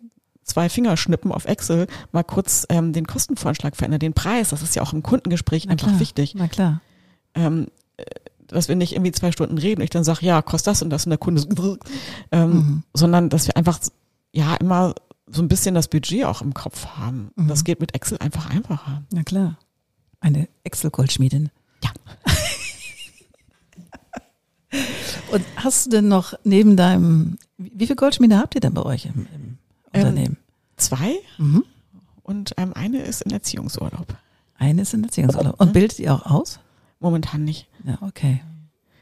[0.50, 4.82] zwei Fingerschnippen auf Excel mal kurz ähm, den Kostenvoranschlag verändere, den Preis, das ist ja
[4.82, 6.00] auch im Kundengespräch Na einfach klar.
[6.00, 6.34] wichtig.
[6.36, 6.82] Na klar.
[7.36, 8.04] ähm, äh,
[8.48, 10.90] dass wir nicht irgendwie zwei Stunden reden und ich dann sage, ja, kostet das und
[10.90, 11.78] das und der Kunde so,
[12.32, 12.84] ähm, Mhm.
[12.94, 13.80] sondern dass wir einfach
[14.34, 14.96] ja immer
[15.28, 17.30] so ein bisschen das Budget auch im Kopf haben.
[17.36, 17.48] Mhm.
[17.48, 19.04] Das geht mit Excel einfach einfacher.
[19.14, 19.58] Na klar.
[20.20, 21.50] Eine Excel-Goldschmiedin.
[21.84, 21.92] Ja.
[25.32, 28.84] Und hast du denn noch neben deinem, wie wie viele Goldschmiede habt ihr denn bei
[28.84, 29.58] euch im, im
[29.94, 30.38] Ähm, Unternehmen?
[30.80, 31.64] Zwei Mhm.
[32.24, 34.16] und ähm, eine ist in Erziehungsurlaub.
[34.58, 35.60] Eine ist in Erziehungsurlaub.
[35.60, 36.60] Und bildet ihr auch aus?
[37.00, 37.68] Momentan nicht.
[37.86, 38.42] Ja, okay.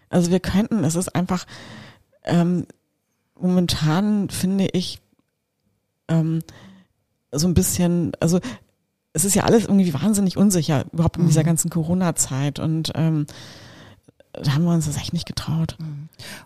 [0.10, 1.46] Also wir könnten, es ist einfach,
[2.24, 2.66] ähm,
[3.40, 5.00] momentan finde ich
[6.08, 6.42] ähm,
[7.32, 8.40] so ein bisschen, also
[9.14, 11.46] es ist ja alles irgendwie wahnsinnig unsicher, überhaupt in dieser Mhm.
[11.48, 13.26] ganzen Corona-Zeit und ähm,
[14.34, 15.76] da haben wir uns das echt nicht getraut.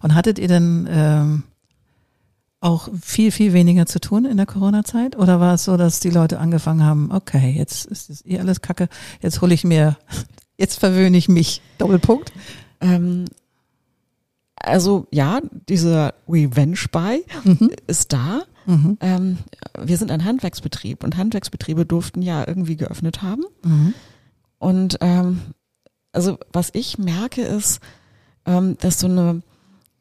[0.01, 1.43] Und hattet ihr denn ähm,
[2.61, 5.17] auch viel, viel weniger zu tun in der Corona-Zeit?
[5.17, 8.61] Oder war es so, dass die Leute angefangen haben, okay, jetzt ist es eh alles
[8.61, 8.87] Kacke,
[9.21, 9.97] jetzt hole ich mir,
[10.57, 11.61] jetzt verwöhne ich mich.
[11.79, 12.31] Doppelpunkt.
[12.79, 13.25] Ähm,
[14.55, 17.71] also ja, dieser Revenge-Buy Mhm.
[17.87, 18.43] ist da.
[18.67, 18.97] Mhm.
[19.01, 19.37] Ähm,
[19.79, 23.43] wir sind ein Handwerksbetrieb und Handwerksbetriebe durften ja irgendwie geöffnet haben.
[23.63, 23.93] Mhm.
[24.59, 25.41] Und ähm,
[26.11, 27.79] also was ich merke ist,
[28.45, 29.41] ähm, dass so eine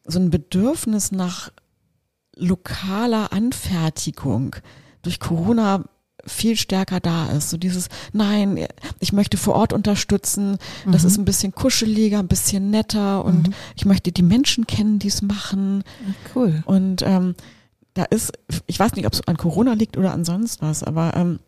[0.04, 1.50] so ein Bedürfnis nach
[2.36, 4.56] lokaler Anfertigung
[5.02, 5.84] durch Corona
[6.26, 7.48] viel stärker da ist.
[7.48, 8.66] So dieses, nein,
[8.98, 10.58] ich möchte vor Ort unterstützen,
[10.90, 13.54] das ist ein bisschen kuscheliger, ein bisschen netter und Mhm.
[13.74, 15.82] ich möchte die Menschen kennen, die es machen.
[16.34, 16.62] Cool.
[16.66, 17.34] Und ähm,
[17.94, 18.32] da ist,
[18.66, 21.40] ich weiß nicht, ob es an Corona liegt oder an sonst was, aber ähm,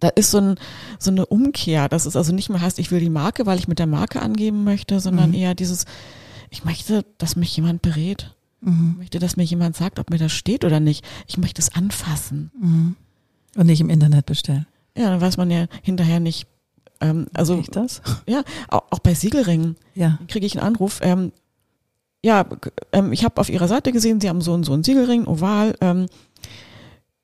[0.00, 0.56] da ist so, ein,
[0.98, 3.68] so eine Umkehr, dass es also nicht mehr heißt, ich will die Marke, weil ich
[3.68, 5.36] mit der Marke angeben möchte, sondern Mhm.
[5.36, 5.84] eher dieses,
[6.50, 8.35] ich möchte, dass mich jemand berät.
[8.62, 8.94] Ich Mhm.
[8.98, 11.04] möchte, dass mir jemand sagt, ob mir das steht oder nicht.
[11.26, 12.50] Ich möchte es anfassen.
[12.60, 12.96] Mhm.
[13.56, 14.66] Und nicht im Internet bestellen.
[14.96, 16.46] Ja, dann weiß man ja hinterher nicht.
[17.00, 18.00] Ähm, also ich das?
[18.26, 20.18] ja, auch, auch bei Siegelringen Ja.
[20.28, 21.00] kriege ich einen Anruf.
[21.02, 21.32] Ähm,
[22.24, 22.44] ja,
[22.92, 25.76] ähm, ich habe auf Ihrer Seite gesehen, Sie haben so und so einen Siegelring, oval.
[25.80, 26.06] Ähm,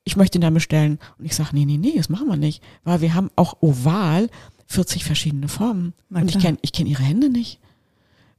[0.05, 0.99] ich möchte ihn dann bestellen.
[1.17, 2.61] Und ich sage, nee, nee, nee, das machen wir nicht.
[2.83, 4.29] Weil wir haben auch oval
[4.67, 5.93] 40 verschiedene Formen.
[6.09, 7.59] Und ich kenne ich kenn Ihre Hände nicht.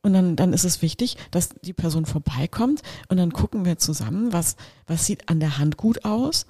[0.04, 4.32] Und dann, dann ist es wichtig, dass die Person vorbeikommt und dann gucken wir zusammen,
[4.32, 4.54] was,
[4.86, 6.46] was sieht an der Hand gut aus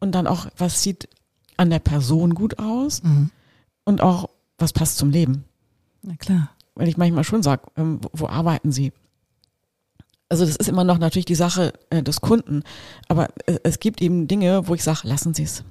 [0.00, 1.08] und dann auch, was sieht
[1.56, 3.30] an der Person gut aus Mhm.
[3.84, 5.44] und auch, was passt zum Leben
[6.02, 6.50] Na klar.
[6.74, 8.92] weil ich manchmal schon sage, ähm, wo, wo arbeiten Sie?
[10.28, 12.62] Also das ist immer noch natürlich die Sache äh, des Kunden,
[13.08, 15.64] aber äh, es gibt eben Dinge, wo ich sage, lassen Sie es.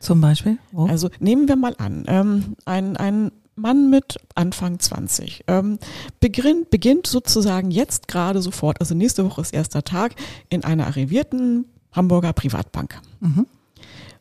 [0.00, 0.58] Zum Beispiel?
[0.72, 0.86] Wo?
[0.86, 5.78] Also nehmen wir mal an, ähm, ein, ein Mann mit Anfang 20 ähm,
[6.20, 10.14] beginnt, beginnt sozusagen jetzt gerade sofort, also nächste Woche ist erster Tag,
[10.50, 13.00] in einer arrivierten Hamburger Privatbank.
[13.20, 13.46] Mhm.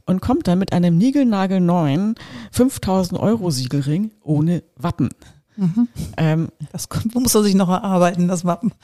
[0.08, 2.16] Und kommt dann mit einem niegelnagelneuen
[2.52, 5.10] 5000 Euro Siegelring ohne Wappen.
[5.58, 5.88] Mhm.
[6.18, 8.72] Ähm, Das kommt, muss er sich noch erarbeiten, das Wappen.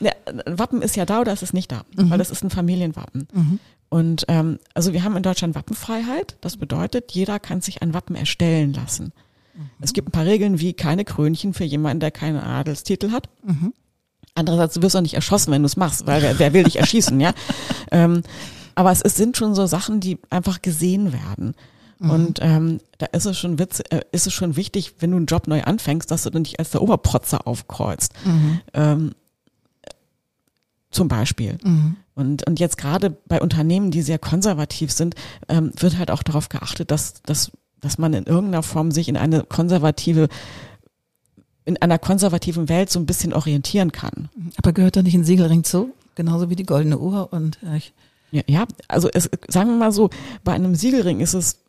[0.00, 0.10] Ne,
[0.44, 3.28] Wappen ist ja da oder ist es nicht da, weil das ist ein Familienwappen.
[3.32, 3.60] Mhm.
[3.88, 6.36] Und ähm, also wir haben in Deutschland Wappenfreiheit.
[6.40, 9.12] Das bedeutet, jeder kann sich ein Wappen erstellen lassen.
[9.80, 13.28] Es gibt ein paar Regeln wie keine Krönchen für jemanden, der keinen Adelstitel hat.
[13.44, 13.72] Mhm.
[14.34, 16.76] Andererseits, du wirst auch nicht erschossen, wenn du es machst, weil wer, wer will dich
[16.76, 17.32] erschießen, ja?
[17.90, 18.22] Ähm,
[18.74, 21.54] aber es, es sind schon so Sachen, die einfach gesehen werden.
[22.00, 25.26] Und ähm, da ist es schon witz, äh, ist es schon wichtig, wenn du einen
[25.26, 28.12] Job neu anfängst, dass du dann nicht als der Oberprotzer aufkreuzt.
[28.24, 28.60] Mhm.
[28.72, 29.12] Ähm,
[30.90, 31.58] zum Beispiel.
[31.62, 31.96] Mhm.
[32.14, 35.16] Und, und jetzt gerade bei Unternehmen, die sehr konservativ sind,
[35.48, 39.16] ähm, wird halt auch darauf geachtet, dass, dass, dass man in irgendeiner Form sich in
[39.16, 40.28] eine konservative,
[41.64, 44.28] in einer konservativen Welt so ein bisschen orientieren kann.
[44.56, 45.94] Aber gehört da nicht ein Siegelring zu?
[46.14, 47.80] Genauso wie die goldene Uhr und äh,
[48.32, 50.10] Ja, ja also es, sagen wir mal so,
[50.44, 51.60] bei einem Siegelring ist es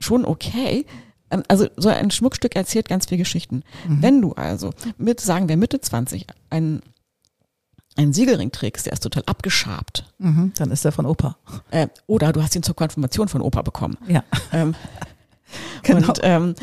[0.00, 0.84] schon okay.
[1.30, 3.62] Ähm, Also so ein Schmuckstück erzählt ganz viele Geschichten.
[3.86, 6.82] Wenn du also mit, sagen wir Mitte 20, einen,
[7.96, 10.52] einen Siegelring trägst, der ist total abgeschabt, mhm.
[10.56, 11.36] dann ist er von Opa.
[11.70, 13.96] äh, oder du hast ihn zur Konfirmation von Opa bekommen.
[14.08, 14.24] Ja.
[14.52, 14.74] Ähm,
[15.82, 16.08] Genau.
[16.08, 16.54] Und ähm,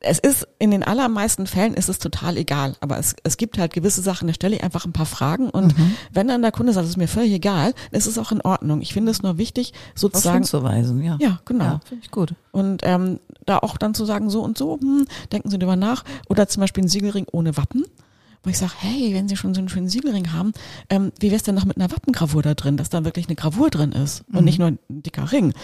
[0.00, 3.72] es ist in den allermeisten Fällen ist es total egal, aber es, es gibt halt
[3.72, 5.96] gewisse Sachen, da stelle ich einfach ein paar Fragen und Mhm.
[6.12, 8.80] wenn dann der Kunde sagt, es ist mir völlig egal, ist es auch in Ordnung.
[8.80, 11.16] Ich finde es nur wichtig, sozusagen, hinzuweisen, ja.
[11.20, 11.64] ja, genau.
[11.64, 12.34] Ja, finde ich gut.
[12.52, 16.04] Und ähm, da auch dann zu sagen, so und so, hm, denken Sie drüber nach.
[16.28, 17.84] Oder zum Beispiel ein Siegelring ohne Wappen.
[18.42, 20.52] Wo ich sage, hey, wenn Sie schon so einen schönen Siegelring haben,
[20.90, 23.70] ähm, wie wär's denn noch mit einer Wappengravur da drin, dass da wirklich eine Gravur
[23.70, 25.46] drin ist und nicht nur ein dicker Ring.
[25.46, 25.54] Und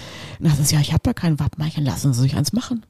[0.40, 2.84] dann sagt es, ja, ich habe ja kein Wappen, dann lassen Sie sich eins machen.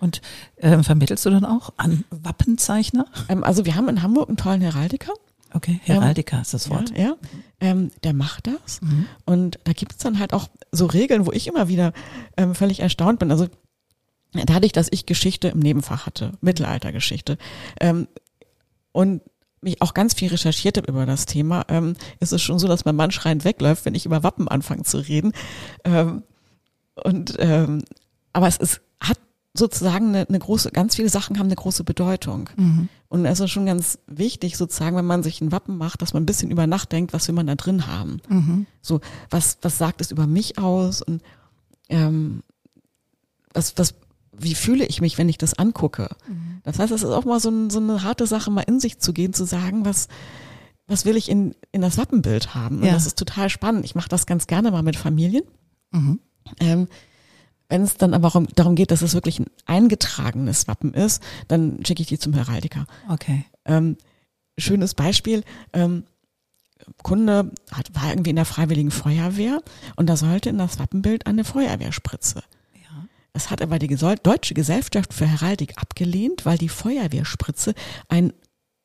[0.00, 0.20] Und
[0.58, 3.06] ähm, vermittelst du dann auch an Wappenzeichner?
[3.28, 5.12] Ähm, also wir haben in Hamburg einen tollen Heraldiker.
[5.52, 6.90] Okay, Heraldiker ist das Wort.
[6.90, 7.16] Ja, ja.
[7.60, 8.80] Ähm, der macht das.
[9.24, 11.92] Und da gibt's dann halt auch so Regeln, wo ich immer wieder
[12.36, 13.30] ähm, völlig erstaunt bin.
[13.30, 13.46] Also
[14.32, 17.38] dadurch, dass ich Geschichte im Nebenfach hatte, Mittelaltergeschichte,
[17.80, 18.08] ähm,
[18.94, 19.22] und
[19.60, 22.84] mich auch ganz viel recherchiert habe über das Thema, ähm, ist es schon so, dass
[22.84, 25.32] mein Mann schreiend wegläuft, wenn ich über Wappen anfange zu reden.
[25.84, 26.22] Ähm,
[27.02, 27.82] und ähm,
[28.32, 29.18] aber es ist, hat
[29.52, 32.50] sozusagen eine, eine große, ganz viele Sachen haben eine große Bedeutung.
[32.56, 32.88] Mhm.
[33.08, 36.22] Und es ist schon ganz wichtig, sozusagen, wenn man sich ein Wappen macht, dass man
[36.22, 38.20] ein bisschen über Nacht denkt, was will man da drin haben.
[38.28, 38.66] Mhm.
[38.80, 41.22] So, was, was sagt es über mich aus und
[41.88, 42.42] ähm,
[43.52, 43.94] was, was,
[44.38, 46.08] wie fühle ich mich, wenn ich das angucke?
[46.62, 48.98] Das heißt, es ist auch mal so, ein, so eine harte Sache, mal in sich
[48.98, 50.08] zu gehen, zu sagen, was,
[50.86, 52.78] was will ich in, in das Wappenbild haben?
[52.78, 52.92] Und Ja.
[52.94, 53.84] das ist total spannend.
[53.84, 55.44] Ich mache das ganz gerne mal mit Familien.
[55.92, 56.20] Mhm.
[56.60, 56.88] Ähm,
[57.68, 61.80] wenn es dann aber darum- darum geht, dass es wirklich ein eingetragenes Wappen ist, dann
[61.86, 62.86] schicke ich die zum Heraldiker.
[63.08, 63.44] Okay.
[63.64, 63.96] Ähm,
[64.58, 65.42] schönes Beispiel.
[65.72, 66.04] Ähm,
[67.02, 69.62] Kunde hat, war irgendwie in der Freiwilligen Feuerwehr
[69.96, 72.42] und da sollte in das Wappenbild eine Feuerwehrspritze.
[73.34, 77.74] Das hat aber die Deutsche Gesellschaft für Heraldik abgelehnt, weil die Feuerwehrspritze
[78.08, 78.32] ein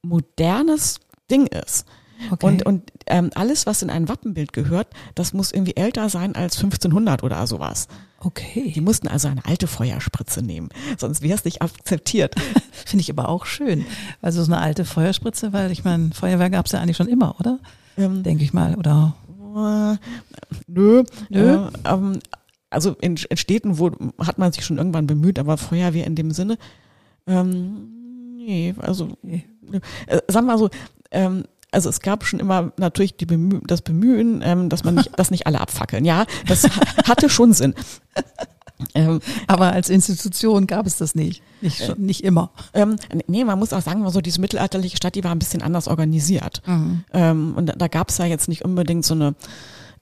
[0.02, 1.86] modernes Ding ist.
[2.32, 2.46] Okay.
[2.46, 6.58] Und, und ähm, alles, was in ein Wappenbild gehört, das muss irgendwie älter sein als
[6.58, 7.88] 1500 oder sowas.
[8.20, 8.74] okay.
[8.76, 12.36] Die mussten also eine alte Feuerspritze nehmen, sonst wäre es nicht akzeptiert.
[12.72, 13.86] Finde ich aber auch schön.
[14.22, 17.40] Also so eine alte Feuerspritze, weil ich meine, Feuerwehr gab es ja eigentlich schon immer,
[17.40, 17.60] oder?
[17.98, 18.76] Ähm, Denke ich mal.
[18.76, 19.16] Oder
[19.56, 19.98] Äh,
[20.68, 21.04] nö.
[21.30, 21.68] nö.
[21.86, 22.20] Äh, ähm,
[22.70, 26.32] also in, in, Städten wo, hat man sich schon irgendwann bemüht, aber Feuerwehr in dem
[26.32, 26.58] Sinne,
[27.28, 29.46] ähm, nee, also nee.
[30.08, 30.70] Äh, sagen wir mal so,
[31.12, 35.12] ähm, also es gab schon immer natürlich die Bemü das Bemühen, ähm, dass man nicht,
[35.18, 36.06] dass nicht alle abfackeln.
[36.06, 36.68] Ja, das
[37.08, 37.76] hatte schon Sinn.
[38.96, 41.44] Ähm, Aber als Institution gab es das nicht.
[41.62, 42.52] Nicht, schon, nicht immer.
[42.74, 42.96] Ähm,
[43.28, 46.62] nee, man muss auch sagen, so diese mittelalterliche Stadt, die war ein bisschen anders organisiert.
[46.66, 47.04] Mhm.
[47.14, 49.36] Ähm, und da, da gab es ja jetzt nicht unbedingt so eine,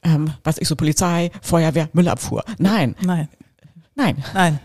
[0.08, 2.44] ähm, was ich so, Polizei, Feuerwehr, Müllabfuhr.
[2.58, 2.96] Nein.
[3.02, 3.28] Nein.
[3.96, 4.24] Nein.
[4.34, 4.60] Nein.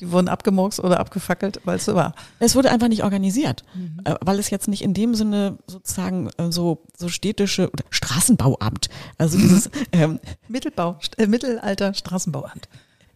[0.00, 2.14] Die wurden abgemurkst oder abgefackelt, weil es so war.
[2.38, 4.00] Es wurde einfach nicht organisiert, mhm.
[4.04, 8.88] Äh, weil es jetzt nicht in dem Sinne sozusagen äh, so, so städtische oder Straßenbauamt,
[9.18, 12.68] also dieses ähm, Mittelbau, äh, Mittelalter Straßenbauamt.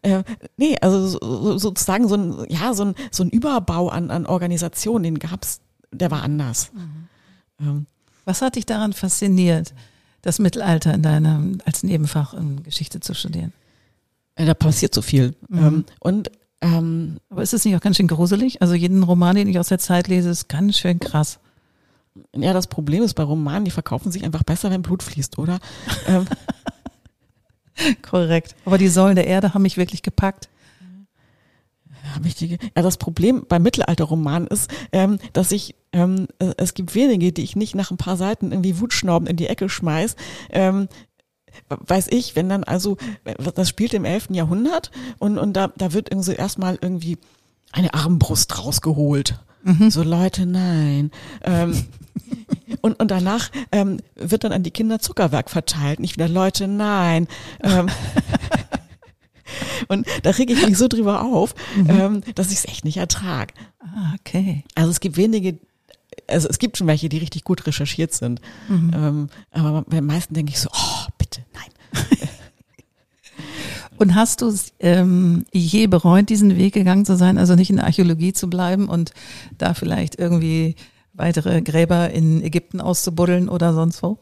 [0.02, 0.22] Äh,
[0.56, 5.04] nee, also so, sozusagen so ein, ja, so ein, so ein Überbau an, an Organisationen,
[5.04, 5.60] den gab's,
[5.92, 6.72] der war anders.
[6.72, 7.08] Mhm.
[7.60, 7.86] Ähm.
[8.24, 9.74] Was hat dich daran fasziniert,
[10.22, 13.52] das Mittelalter in deinem, als Nebenfach in Geschichte zu studieren?
[14.36, 15.34] Da passiert so viel.
[15.48, 15.58] Mhm.
[15.58, 16.30] Ähm, und
[16.62, 18.60] ähm, Aber ist es nicht auch ganz schön gruselig?
[18.62, 21.38] Also jeden Roman, den ich aus der Zeit lese, ist ganz schön krass.
[22.34, 25.58] Ja, das Problem ist bei Romanen, die verkaufen sich einfach besser, wenn Blut fließt, oder?
[26.06, 26.26] ähm,
[28.02, 28.56] Korrekt.
[28.64, 30.48] Aber die Säulen der Erde haben mich wirklich gepackt.
[32.40, 37.56] Ja, das Problem beim Mittelalterroman ist, ähm, dass ich, ähm, es gibt wenige, die ich
[37.56, 40.16] nicht nach ein paar Seiten irgendwie wutschnaubend in die Ecke schmeiß.
[40.50, 40.88] Ähm,
[41.68, 42.96] weiß ich, wenn dann also,
[43.54, 44.28] das spielt im 11.
[44.30, 47.18] Jahrhundert und, und da, da wird irgendwie erstmal irgendwie
[47.72, 49.40] eine Armbrust rausgeholt.
[49.62, 49.90] Mhm.
[49.90, 51.10] So Leute, nein.
[51.42, 51.84] Ähm,
[52.80, 56.00] und, und danach ähm, wird dann an die Kinder Zuckerwerk verteilt.
[56.00, 57.28] Nicht wieder Leute, nein.
[57.62, 57.88] Ähm,
[59.88, 61.90] und da rege ich mich so drüber auf, mhm.
[61.90, 63.54] ähm, dass ich es echt nicht ertrage.
[63.80, 64.64] Ah, okay.
[64.74, 65.58] Also es gibt wenige,
[66.26, 68.40] also es gibt schon welche, die richtig gut recherchiert sind.
[68.68, 68.90] Mhm.
[68.94, 72.04] Ähm, aber bei den meisten denke ich so, oh, bitte, nein.
[74.00, 77.84] Und hast du ähm, je bereut, diesen Weg gegangen zu sein, also nicht in der
[77.84, 79.12] Archäologie zu bleiben und
[79.58, 80.74] da vielleicht irgendwie
[81.12, 84.18] weitere Gräber in Ägypten auszubuddeln oder sonst wo?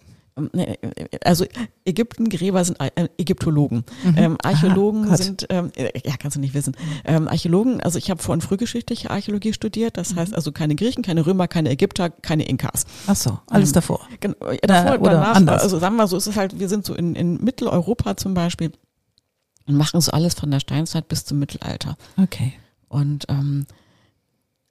[1.25, 1.45] Also
[1.85, 3.85] Ägyptengräber sind äh, Ägyptologen.
[4.05, 4.15] Mhm.
[4.17, 6.77] Ähm, Archäologen ah, sind, ähm, ja, kannst du nicht wissen.
[7.05, 10.21] Ähm, Archäologen, also ich habe vorhin frühgeschichtliche Archäologie studiert, das mhm.
[10.21, 12.87] heißt also keine Griechen, keine Römer, keine Ägypter, keine Inkas.
[13.07, 14.01] Ach so, alles ähm, davor.
[14.21, 15.63] Genau, davor, äh, oder danach, anders.
[15.63, 18.73] also sagen wir so, es ist halt, wir sind so in, in Mitteleuropa zum Beispiel
[19.67, 21.97] und machen so alles von der Steinzeit bis zum Mittelalter.
[22.17, 22.55] Okay.
[22.89, 23.67] Und ähm,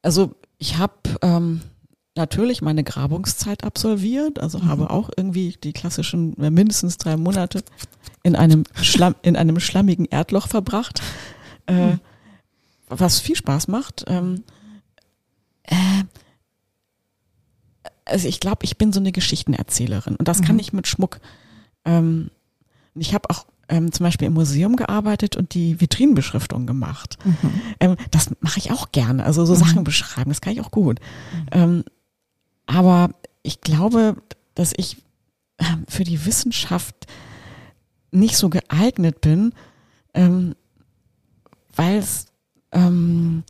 [0.01, 1.61] also ich habe ähm,
[2.17, 4.65] natürlich meine Grabungszeit absolviert, also mhm.
[4.67, 7.63] habe auch irgendwie die klassischen äh, mindestens drei Monate
[8.23, 11.01] in einem Schlamm, in einem schlammigen Erdloch verbracht,
[11.67, 11.99] äh, mhm.
[12.89, 14.05] was viel Spaß macht.
[14.07, 14.43] Ähm,
[15.63, 15.75] äh,
[18.05, 20.45] also ich glaube, ich bin so eine Geschichtenerzählerin und das mhm.
[20.45, 21.19] kann ich mit Schmuck.
[21.85, 22.31] Ähm,
[22.95, 27.17] ich habe auch ähm, zum Beispiel im Museum gearbeitet und die Vitrinenbeschriftung gemacht.
[27.23, 27.61] Mhm.
[27.79, 29.25] Ähm, das mache ich auch gerne.
[29.25, 29.59] Also so mhm.
[29.59, 30.99] Sachen beschreiben, das kann ich auch gut.
[31.33, 31.47] Mhm.
[31.51, 31.83] Ähm,
[32.67, 33.09] aber
[33.41, 34.17] ich glaube,
[34.53, 34.97] dass ich
[35.57, 37.07] ähm, für die Wissenschaft
[38.11, 39.53] nicht so geeignet bin,
[40.13, 40.55] ähm,
[41.75, 42.27] weil es
[42.71, 43.43] ähm,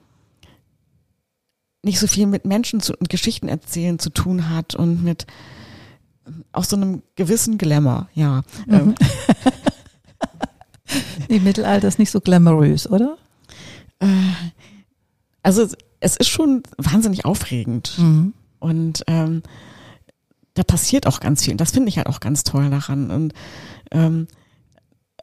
[1.83, 5.25] nicht so viel mit Menschen zu, und Geschichten erzählen zu tun hat und mit
[6.51, 8.43] aus so einem gewissen Glamour, ja.
[8.65, 8.95] Mhm.
[11.29, 13.17] Die Mittelalter ist nicht so glamourös, oder?
[13.99, 14.07] Äh,
[15.43, 15.67] also
[15.99, 17.95] es ist schon wahnsinnig aufregend.
[17.97, 18.33] Mhm.
[18.59, 19.43] Und ähm,
[20.53, 21.53] da passiert auch ganz viel.
[21.53, 23.11] Und das finde ich halt auch ganz toll daran.
[23.11, 23.33] Und
[23.91, 24.27] ähm,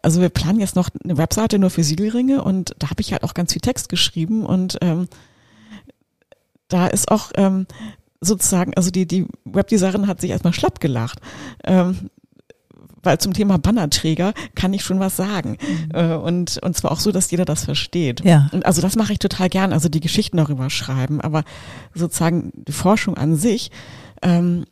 [0.03, 3.25] also wir planen jetzt noch eine Webseite nur für Siegelringe und da habe ich halt
[3.25, 5.09] auch ganz viel Text geschrieben und ähm,
[6.69, 7.67] da ist auch ähm,
[8.21, 11.21] sozusagen, also die, die Webdesignerin hat sich erstmal schlapp gelacht.
[11.65, 12.11] Ähm,
[13.05, 15.59] weil zum Thema Bannerträger kann ich schon was sagen.
[15.61, 15.91] Mhm.
[15.93, 18.25] Äh, und, und zwar auch so, dass jeder das versteht.
[18.25, 18.49] Ja.
[18.53, 21.45] Und also das mache ich total gern, also die Geschichten darüber schreiben, aber
[21.95, 23.71] sozusagen die Forschung an sich,
[24.23, 24.65] ähm,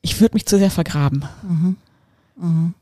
[0.00, 1.24] ich würde mich zu sehr vergraben.
[1.42, 1.76] Mhm.
[2.36, 2.74] Mhm.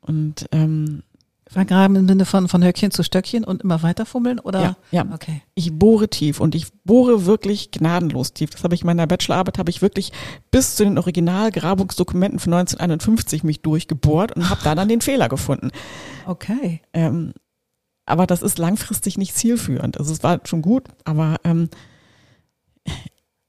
[0.00, 1.02] Und ähm,
[1.50, 4.62] Vergraben im Sinne von, von Höckchen zu Stöckchen und immer weiter fummeln oder?
[4.62, 5.06] Ja, ja.
[5.12, 5.42] Okay.
[5.56, 8.50] Ich bohre tief und ich bohre wirklich gnadenlos tief.
[8.50, 10.12] Das habe ich in meiner Bachelorarbeit habe ich wirklich
[10.52, 15.72] bis zu den Originalgrabungsdokumenten von 1951 mich durchgebohrt und habe da dann den Fehler gefunden.
[16.24, 16.82] Okay.
[16.92, 17.32] Ähm,
[18.06, 19.98] aber das ist langfristig nicht zielführend.
[19.98, 21.68] Also es war schon gut, aber ähm,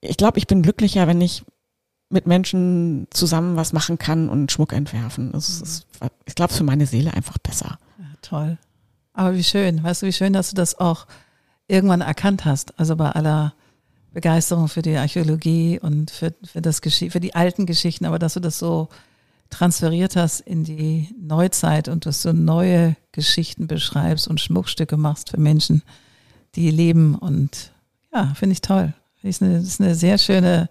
[0.01, 1.43] ich glaube, ich bin glücklicher, wenn ich
[2.09, 5.33] mit Menschen zusammen was machen kann und Schmuck entwerfen.
[5.33, 5.85] Das ist,
[6.25, 7.77] ich glaube, für meine Seele einfach besser
[8.21, 8.57] toll.
[9.13, 11.07] Aber wie schön, weißt du, wie schön, dass du das auch
[11.67, 12.77] irgendwann erkannt hast.
[12.79, 13.53] Also bei aller
[14.13, 18.39] Begeisterung für die Archäologie und für, für das für die alten Geschichten, aber dass du
[18.39, 18.89] das so
[19.49, 25.39] transferiert hast in die Neuzeit und dass du neue Geschichten beschreibst und Schmuckstücke machst für
[25.39, 25.83] Menschen,
[26.55, 27.15] die leben.
[27.15, 27.71] Und
[28.13, 28.93] ja, finde ich toll.
[29.21, 30.69] Ich eine, das ist eine sehr schöne,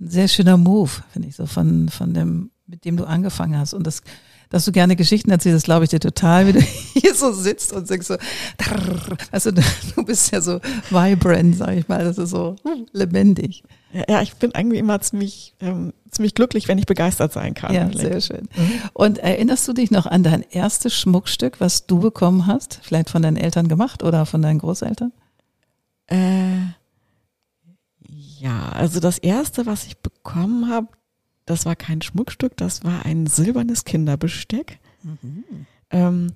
[0.00, 3.74] ein sehr schöner Move, finde ich, so von, von dem, mit dem du angefangen hast.
[3.74, 4.02] Und das,
[4.50, 6.60] dass du gerne Geschichten erzählst, das glaube ich dir total, wie du
[6.94, 8.16] hier so sitzt und sagst so,
[9.30, 9.62] also du,
[9.94, 12.56] du bist ja so vibrant, sag ich mal, das ist so
[12.92, 13.62] lebendig.
[14.08, 17.74] Ja, ich bin irgendwie immer ziemlich, ähm, ziemlich glücklich, wenn ich begeistert sein kann.
[17.74, 18.48] Ja, sehr schön.
[18.54, 18.80] Mhm.
[18.92, 22.80] Und erinnerst du dich noch an dein erstes Schmuckstück, was du bekommen hast?
[22.82, 25.12] Vielleicht von deinen Eltern gemacht oder von deinen Großeltern?
[26.08, 26.58] Äh,
[28.38, 30.88] ja, also das erste, was ich bekommen habe,
[31.46, 35.44] das war kein Schmuckstück, das war ein silbernes Kinderbesteck, mhm.
[35.90, 36.32] ähm,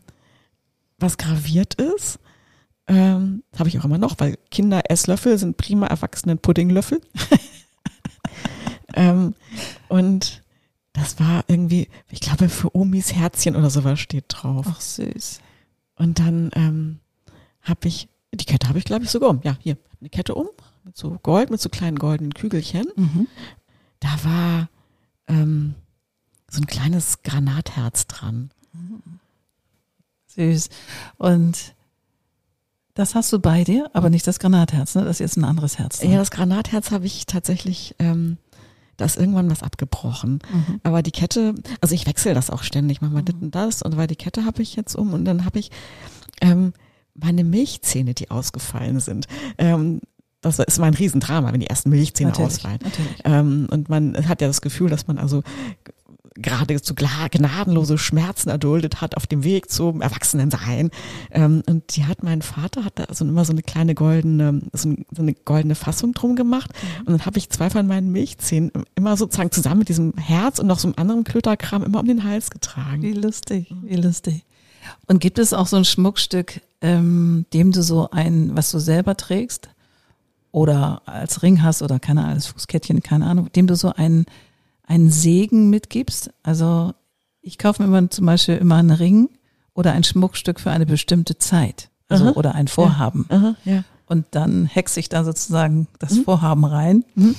[0.98, 2.18] was graviert ist.
[2.86, 7.00] Ähm, habe ich auch immer noch, weil Kinder Esslöffel sind prima erwachsenen Puddinglöffel.
[8.94, 9.34] ähm,
[9.88, 10.42] und
[10.92, 14.66] das war irgendwie, ich glaube, für Omis Herzchen oder sowas steht drauf.
[14.68, 15.40] Ach süß.
[15.96, 16.98] Und dann ähm,
[17.62, 19.40] habe ich, die Kette habe ich, glaube ich, sogar um.
[19.44, 20.48] Ja, hier, eine Kette um,
[20.84, 22.86] mit so Gold, mit so kleinen goldenen Kügelchen.
[22.96, 23.26] Mhm.
[24.00, 24.68] Da war
[25.30, 25.74] ähm,
[26.50, 28.50] so ein kleines Granatherz dran.
[30.28, 30.68] Süß.
[31.16, 31.74] Und
[32.94, 35.04] das hast du bei dir, aber nicht das Granatherz, ne?
[35.04, 35.98] Das ist jetzt ein anderes Herz.
[35.98, 36.10] Dran.
[36.10, 38.36] Ja, das Granatherz habe ich tatsächlich, ähm,
[38.96, 40.40] da ist irgendwann was abgebrochen.
[40.52, 40.80] Mhm.
[40.82, 43.26] Aber die Kette, also ich wechsle das auch ständig, manchmal mhm.
[43.26, 45.70] das und das, und weil die Kette habe ich jetzt um und dann habe ich
[46.40, 46.72] ähm,
[47.14, 49.26] meine Milchzähne, die ausgefallen sind.
[49.58, 50.00] Ähm,
[50.40, 52.78] das ist immer ein Riesendrama, wenn die ersten Milchzähne natürlich, ausfallen.
[52.82, 53.16] Natürlich.
[53.24, 55.42] Ähm, und man hat ja das Gefühl, dass man also
[56.34, 60.90] gerade zu gnadenlose Schmerzen erduldet hat auf dem Weg zum Erwachsenensein.
[61.30, 64.94] Ähm, und die hat mein Vater hat da so immer so eine kleine goldene, so
[65.18, 66.70] eine goldene Fassung drum gemacht.
[66.72, 67.00] Mhm.
[67.00, 70.66] Und dann habe ich zwei von meinen Milchzähnen immer sozusagen zusammen mit diesem Herz und
[70.66, 73.02] noch so einem anderen Klöterkram immer um den Hals getragen.
[73.02, 74.44] Wie lustig, wie lustig.
[75.06, 79.16] Und gibt es auch so ein Schmuckstück, ähm, dem du so ein, was du selber
[79.16, 79.68] trägst?
[80.52, 84.26] Oder als Ring hast oder keine Ahnung, als Fußkettchen, keine Ahnung, dem du so einen,
[84.84, 86.30] einen Segen mitgibst.
[86.42, 86.92] Also
[87.42, 89.28] ich kaufe mir immer zum Beispiel immer einen Ring
[89.74, 91.88] oder ein Schmuckstück für eine bestimmte Zeit.
[92.08, 93.26] Also aha, oder ein Vorhaben.
[93.30, 93.84] Ja, aha, ja.
[94.06, 96.24] Und dann hexe ich da sozusagen das mhm.
[96.24, 97.04] Vorhaben rein.
[97.14, 97.36] Mhm.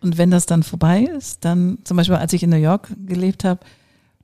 [0.00, 3.42] Und wenn das dann vorbei ist, dann zum Beispiel, als ich in New York gelebt
[3.42, 3.60] habe,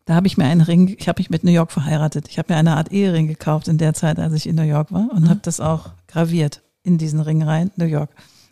[0.04, 2.28] da habe ich mir einen Ring, ich habe mich mit New York verheiratet.
[2.28, 4.92] Ich habe mir eine Art Ehering gekauft in der Zeit, als ich in New York
[4.92, 5.28] war und mhm.
[5.28, 8.10] habe das auch graviert in diesen Ring rein, New York.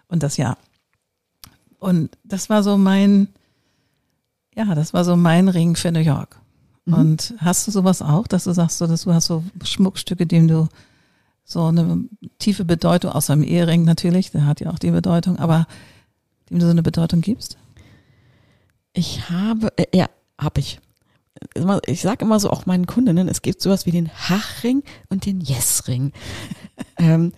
[0.09, 0.59] Und das Jahr.
[1.79, 3.29] Und das war so mein,
[4.55, 6.41] ja, das war so mein Ring für New York.
[6.85, 6.95] Mhm.
[6.95, 10.49] Und hast du sowas auch, dass du sagst, so, dass du hast so Schmuckstücke, dem
[10.49, 10.69] du
[11.45, 12.05] so eine
[12.39, 15.67] tiefe Bedeutung, außer dem Ehering natürlich, der hat ja auch die Bedeutung, aber
[16.49, 17.57] dem du so eine Bedeutung gibst?
[18.93, 20.81] Ich habe, äh, ja, habe ich
[21.87, 25.41] ich sage immer so auch meinen Kundinnen, es gibt sowas wie den Hachring und den
[25.41, 26.13] Yes-Ring.
[26.99, 27.33] ähm,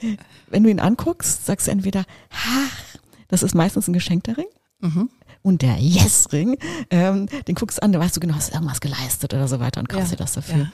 [0.48, 4.48] wenn du ihn anguckst, sagst du entweder Hach, das ist meistens ein geschenkter Ring.
[4.80, 5.10] Mhm.
[5.42, 6.58] Und der Yes-Ring,
[6.90, 9.80] ähm, den guckst du an, da weißt du genau, hast irgendwas geleistet oder so weiter
[9.80, 10.58] und kaufst ja, dir das dafür.
[10.58, 10.72] Ja.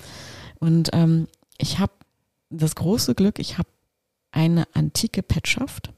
[0.59, 1.93] Und ähm, ich habe
[2.51, 3.69] das große Glück, ich habe
[4.31, 5.93] eine antike Petschaft.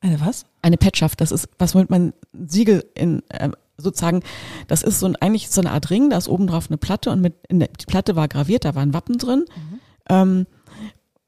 [0.00, 0.44] Eine was?
[0.60, 4.22] Eine Petschaft, das ist, was womit man Siegel in, äh, sozusagen,
[4.68, 7.10] das ist so ein, eigentlich so eine Art Ring, da ist oben drauf eine Platte
[7.10, 9.80] und mit, in der, die Platte war graviert, da war ein Wappen drin, mhm.
[10.08, 10.46] ähm,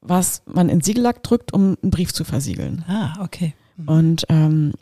[0.01, 2.85] was man in Siegellack drückt, um einen Brief zu versiegeln.
[2.87, 3.55] Ah, okay.
[3.77, 3.89] Mhm.
[3.89, 4.73] Und ähm,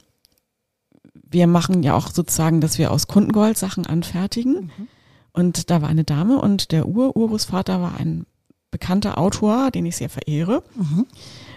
[1.12, 4.70] wir machen ja auch sozusagen, dass wir aus Kundengold Sachen anfertigen.
[4.76, 4.88] Mhm.
[5.32, 8.24] Und da war eine Dame und der Ur-Urgroßvater war ein
[8.70, 10.62] bekannter Autor, den ich sehr verehre.
[10.76, 11.06] Mhm.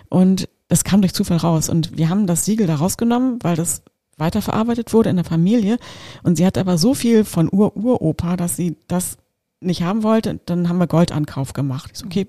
[0.09, 1.69] Und das kam durch Zufall raus.
[1.69, 3.83] Und wir haben das Siegel da rausgenommen, weil das
[4.17, 5.77] weiterverarbeitet wurde in der Familie.
[6.23, 9.17] Und sie hat aber so viel von Ur-Uropa, dass sie das
[9.59, 10.39] nicht haben wollte.
[10.45, 11.91] Dann haben wir Goldankauf gemacht.
[11.93, 12.27] Ich so, okay.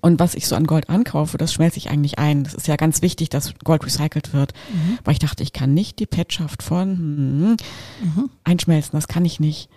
[0.00, 2.44] Und was ich so an Gold ankaufe, das schmelze ich eigentlich ein.
[2.44, 4.52] Das ist ja ganz wichtig, dass Gold recycelt wird.
[4.72, 4.98] Mhm.
[5.04, 7.56] Weil ich dachte, ich kann nicht die Petschaft von hm,
[8.02, 8.30] mhm.
[8.44, 8.92] einschmelzen.
[8.92, 9.68] Das kann ich nicht.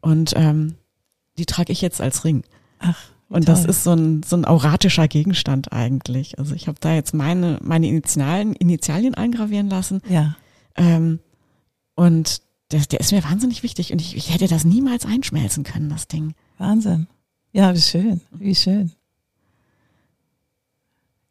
[0.00, 0.74] Und ähm,
[1.38, 2.44] die trage ich jetzt als Ring.
[2.78, 2.98] Ach.
[3.32, 3.54] Und Toll.
[3.54, 6.38] das ist so ein, so ein auratischer Gegenstand eigentlich.
[6.38, 10.02] Also ich habe da jetzt meine, meine Initialen, Initialien eingravieren lassen.
[10.06, 10.36] Ja.
[10.76, 11.18] Ähm,
[11.94, 12.42] und
[12.72, 13.90] der, der ist mir wahnsinnig wichtig.
[13.90, 16.34] Und ich, ich hätte das niemals einschmelzen können, das Ding.
[16.58, 17.06] Wahnsinn.
[17.52, 18.92] Ja, wie schön, wie schön.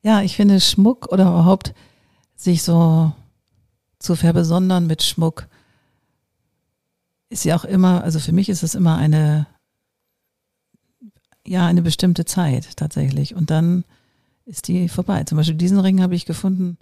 [0.01, 1.75] Ja, ich finde Schmuck oder überhaupt
[2.35, 3.11] sich so
[3.99, 5.47] zu verbesondern mit Schmuck
[7.29, 9.45] ist ja auch immer, also für mich ist es immer eine
[11.45, 13.35] ja eine bestimmte Zeit tatsächlich.
[13.35, 13.83] Und dann
[14.45, 15.23] ist die vorbei.
[15.23, 16.77] Zum Beispiel diesen Ring habe ich gefunden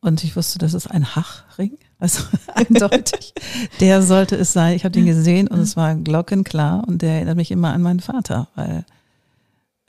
[0.00, 1.78] Und ich wusste, das ist ein Hachring.
[1.98, 2.22] Also
[2.54, 3.34] eindeutig.
[3.80, 4.76] der sollte es sein.
[4.76, 8.00] Ich habe den gesehen und es war glockenklar und der erinnert mich immer an meinen
[8.00, 8.84] Vater, weil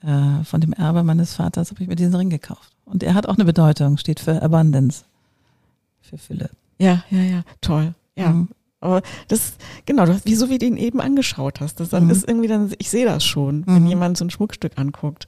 [0.02, 2.74] äh, von dem Erbe meines Vaters habe ich mir diesen Ring gekauft.
[2.86, 5.04] Und er hat auch eine Bedeutung, steht für Abundance,
[6.02, 6.50] für Fülle.
[6.80, 7.94] Ja, ja, ja, toll.
[8.16, 8.30] Ja.
[8.30, 8.50] Mhm.
[8.82, 9.54] Aber das,
[9.86, 12.12] genau, wie so wie du ihn eben angeschaut hast, das dann mhm.
[12.12, 13.90] ist irgendwie dann, ich sehe das schon, wenn mhm.
[13.90, 15.28] jemand so ein Schmuckstück anguckt.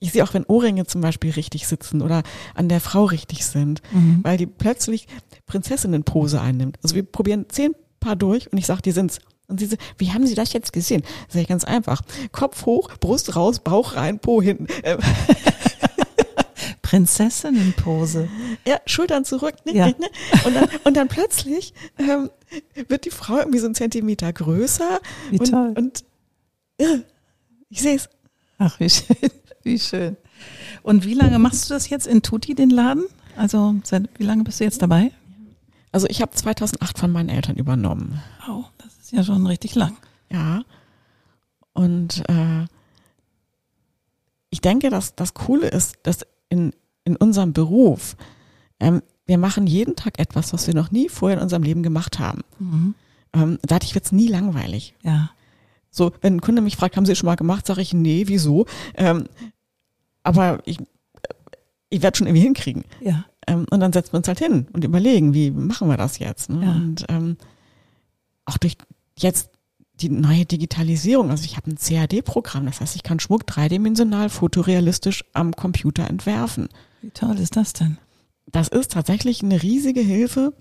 [0.00, 2.24] Ich sehe auch, wenn Ohrringe zum Beispiel richtig sitzen oder
[2.54, 4.20] an der Frau richtig sind, mhm.
[4.22, 5.06] weil die plötzlich
[5.46, 6.78] Prinzessinnenpose einnimmt.
[6.82, 9.20] Also wir probieren zehn Paar durch und ich sage, die sind's.
[9.46, 11.02] Und sie so, wie haben Sie das jetzt gesehen?
[11.28, 12.02] Sag ich ganz einfach.
[12.32, 14.66] Kopf hoch, Brust raus, Bauch rein, Po hinten.
[16.92, 18.28] Prinzessinnenpose.
[18.66, 19.54] Ja, Schultern zurück.
[19.64, 19.86] Ne, ja.
[19.86, 19.94] Ne?
[20.44, 22.28] Und, dann, und dann plötzlich ähm,
[22.86, 25.00] wird die Frau irgendwie so einen Zentimeter größer.
[25.30, 25.72] Wie und, toll.
[25.74, 26.04] Und
[26.76, 26.98] äh,
[27.70, 28.10] ich sehe es.
[28.58, 29.16] Ach, wie schön.
[29.64, 30.16] Wie schön.
[30.82, 33.04] Und wie lange machst du das jetzt in Tutti, den Laden?
[33.36, 35.12] Also seit wie lange bist du jetzt dabei?
[35.92, 38.20] Also ich habe 2008 von meinen Eltern übernommen.
[38.44, 39.96] Wow, das ist ja schon richtig lang.
[40.32, 40.64] Ja.
[41.74, 42.66] Und äh,
[44.50, 46.72] ich denke, dass das Coole ist, dass in,
[47.04, 48.16] in unserem Beruf,
[48.80, 52.18] ähm, wir machen jeden Tag etwas, was wir noch nie vorher in unserem Leben gemacht
[52.18, 52.42] haben.
[52.58, 52.94] Mhm.
[53.32, 54.94] Ähm, dadurch wird es nie langweilig.
[55.02, 55.30] Ja.
[55.90, 58.24] So, wenn ein Kunde mich fragt, haben Sie es schon mal gemacht, sage ich, nee,
[58.26, 58.66] wieso?
[58.94, 59.26] Ähm,
[60.22, 60.78] aber ich,
[61.90, 62.84] ich werde schon irgendwie hinkriegen.
[63.00, 63.24] Ja.
[63.46, 66.50] Ähm, und dann setzen wir uns halt hin und überlegen, wie machen wir das jetzt?
[66.50, 66.64] Ne?
[66.64, 66.72] Ja.
[66.72, 67.36] Und ähm,
[68.44, 68.76] auch durch
[69.18, 69.50] jetzt
[69.94, 75.24] die neue Digitalisierung, also ich habe ein CAD-Programm, das heißt, ich kann Schmuck dreidimensional, fotorealistisch
[75.32, 76.68] am Computer entwerfen.
[77.02, 77.98] Wie toll ist das denn?
[78.46, 80.54] Das ist tatsächlich eine riesige Hilfe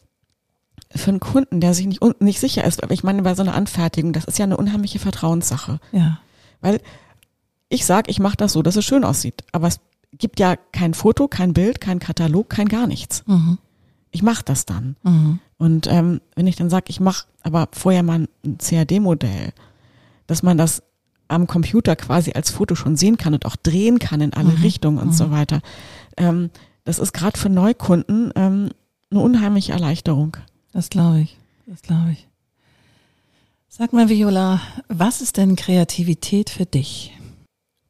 [0.93, 2.81] für einen Kunden, der sich nicht, nicht sicher ist.
[2.89, 5.79] Ich meine, bei so einer Anfertigung, das ist ja eine unheimliche Vertrauenssache.
[5.91, 6.19] Ja.
[6.59, 6.81] Weil
[7.69, 9.43] ich sage, ich mache das so, dass es schön aussieht.
[9.51, 9.79] Aber es
[10.17, 13.23] gibt ja kein Foto, kein Bild, kein Katalog, kein gar nichts.
[13.27, 13.57] Mhm.
[14.11, 14.97] Ich mache das dann.
[15.03, 15.39] Mhm.
[15.57, 19.53] Und ähm, wenn ich dann sage, ich mache aber vorher mal ein CAD-Modell,
[20.27, 20.83] dass man das
[21.29, 24.63] am Computer quasi als Foto schon sehen kann und auch drehen kann in alle mhm.
[24.63, 25.31] Richtungen und so mhm.
[25.31, 25.61] weiter.
[26.21, 26.49] Ähm,
[26.83, 28.69] das ist gerade für Neukunden ähm,
[29.09, 30.37] eine unheimliche Erleichterung.
[30.71, 31.37] Das glaube ich.
[31.67, 32.27] Das glaube ich.
[33.67, 37.13] Sag mal, Viola, was ist denn Kreativität für dich?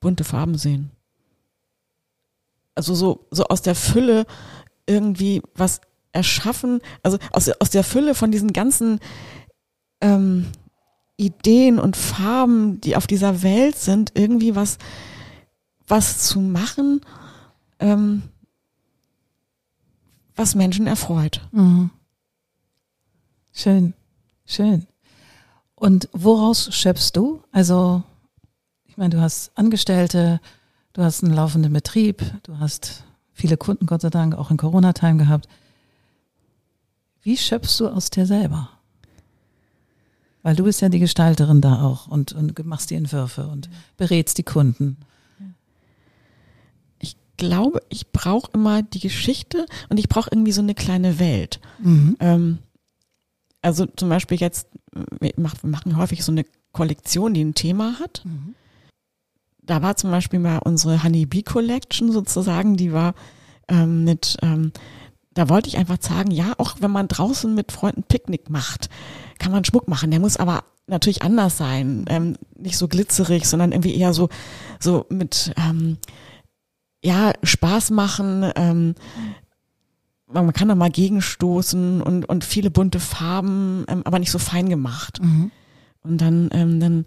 [0.01, 0.91] bunte Farben sehen.
[2.75, 4.25] Also so, so aus der Fülle
[4.87, 5.79] irgendwie was
[6.11, 8.99] erschaffen, also aus, aus der Fülle von diesen ganzen
[10.01, 10.47] ähm,
[11.15, 14.79] Ideen und Farben, die auf dieser Welt sind, irgendwie was,
[15.87, 17.01] was zu machen,
[17.81, 18.23] ähm,
[20.35, 21.41] was Menschen erfreut.
[21.51, 21.89] Mhm.
[23.51, 23.93] Schön,
[24.45, 24.87] schön.
[25.75, 27.43] Und woraus schöpfst du?
[27.51, 28.03] Also
[28.85, 30.39] ich meine, du hast Angestellte,
[30.93, 33.03] du hast einen laufenden Betrieb, du hast
[33.33, 35.47] viele Kunden, Gott sei Dank, auch in Corona-Time gehabt.
[37.23, 38.69] Wie schöpfst du aus dir selber?
[40.43, 44.37] Weil du bist ja die Gestalterin da auch und, und machst die Entwürfe und berätst
[44.37, 44.97] die Kunden.
[47.41, 51.59] Ich glaube, ich brauche immer die Geschichte und ich brauche irgendwie so eine kleine Welt.
[51.79, 52.15] Mhm.
[52.19, 52.59] Ähm,
[53.61, 54.67] also zum Beispiel jetzt,
[55.19, 58.21] wir machen häufig so eine Kollektion, die ein Thema hat.
[58.25, 58.55] Mhm
[59.63, 63.13] da war zum Beispiel mal unsere Honeybee Collection sozusagen, die war
[63.67, 64.71] ähm, mit, ähm,
[65.33, 68.89] da wollte ich einfach sagen, ja, auch wenn man draußen mit Freunden Picknick macht,
[69.39, 70.11] kann man Schmuck machen.
[70.11, 74.29] Der muss aber natürlich anders sein, ähm, nicht so glitzerig, sondern irgendwie eher so,
[74.79, 75.97] so mit, ähm,
[77.03, 78.51] ja, Spaß machen.
[78.55, 78.95] Ähm,
[80.27, 84.69] man kann da mal gegenstoßen und, und viele bunte Farben, ähm, aber nicht so fein
[84.69, 85.21] gemacht.
[85.21, 85.51] Mhm.
[86.03, 87.05] Und dann, ähm, dann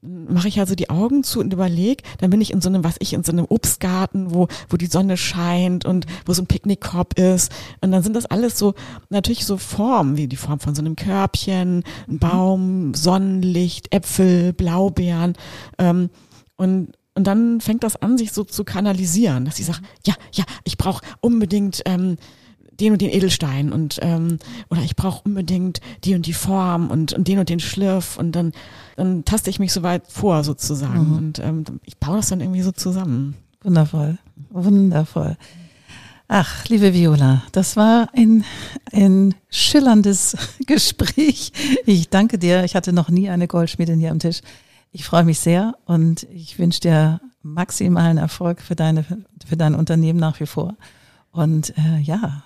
[0.00, 2.96] mache ich also die Augen zu und überlege, dann bin ich in so einem, was
[3.00, 7.18] ich, in so einem Obstgarten, wo, wo die Sonne scheint und wo so ein Picknickkorb
[7.18, 7.52] ist.
[7.80, 8.74] Und dann sind das alles so,
[9.08, 12.18] natürlich so Formen, wie die Form von so einem Körbchen, ein mhm.
[12.18, 15.34] Baum, Sonnenlicht, Äpfel, Blaubeeren.
[15.78, 16.10] Ähm,
[16.56, 20.44] und, und dann fängt das an, sich so zu kanalisieren, dass ich sage, ja, ja,
[20.62, 22.16] ich brauche unbedingt ähm,
[22.78, 24.38] den und den Edelstein und ähm,
[24.70, 28.32] oder ich brauche unbedingt die und die Form und, und den und den Schliff und
[28.36, 28.52] dann,
[28.94, 31.16] dann taste ich mich so weit vor sozusagen mhm.
[31.16, 33.34] und ähm, ich baue das dann irgendwie so zusammen.
[33.64, 34.18] Wundervoll,
[34.50, 35.36] wundervoll.
[36.28, 38.44] Ach, liebe Viola, das war ein,
[38.92, 41.52] ein schillerndes Gespräch.
[41.84, 42.62] Ich danke dir.
[42.62, 44.42] Ich hatte noch nie eine Goldschmiedin hier am Tisch.
[44.90, 50.18] Ich freue mich sehr und ich wünsche dir maximalen Erfolg für deine, für dein Unternehmen
[50.18, 50.76] nach wie vor.
[51.30, 52.42] Und äh, ja,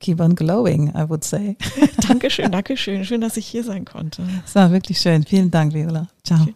[0.00, 1.56] keep on glowing, I would say.
[2.08, 3.04] Dankeschön, Dankeschön.
[3.04, 4.22] Schön, dass ich hier sein konnte.
[4.44, 5.24] Es war wirklich schön.
[5.24, 6.08] Vielen Dank, Viola.
[6.24, 6.46] Ciao.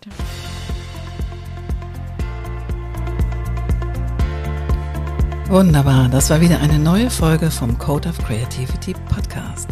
[5.49, 9.69] Wunderbar, das war wieder eine neue Folge vom Code of Creativity Podcast.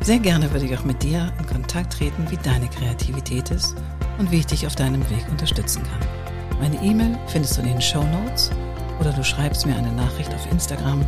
[0.00, 3.76] Sehr gerne würde ich auch mit dir in Kontakt treten, wie deine Kreativität ist
[4.20, 6.00] und wie ich dich auf deinem Weg unterstützen kann.
[6.60, 8.50] Meine E-Mail findest du in den Show Notes
[9.00, 11.06] oder du schreibst mir eine Nachricht auf Instagram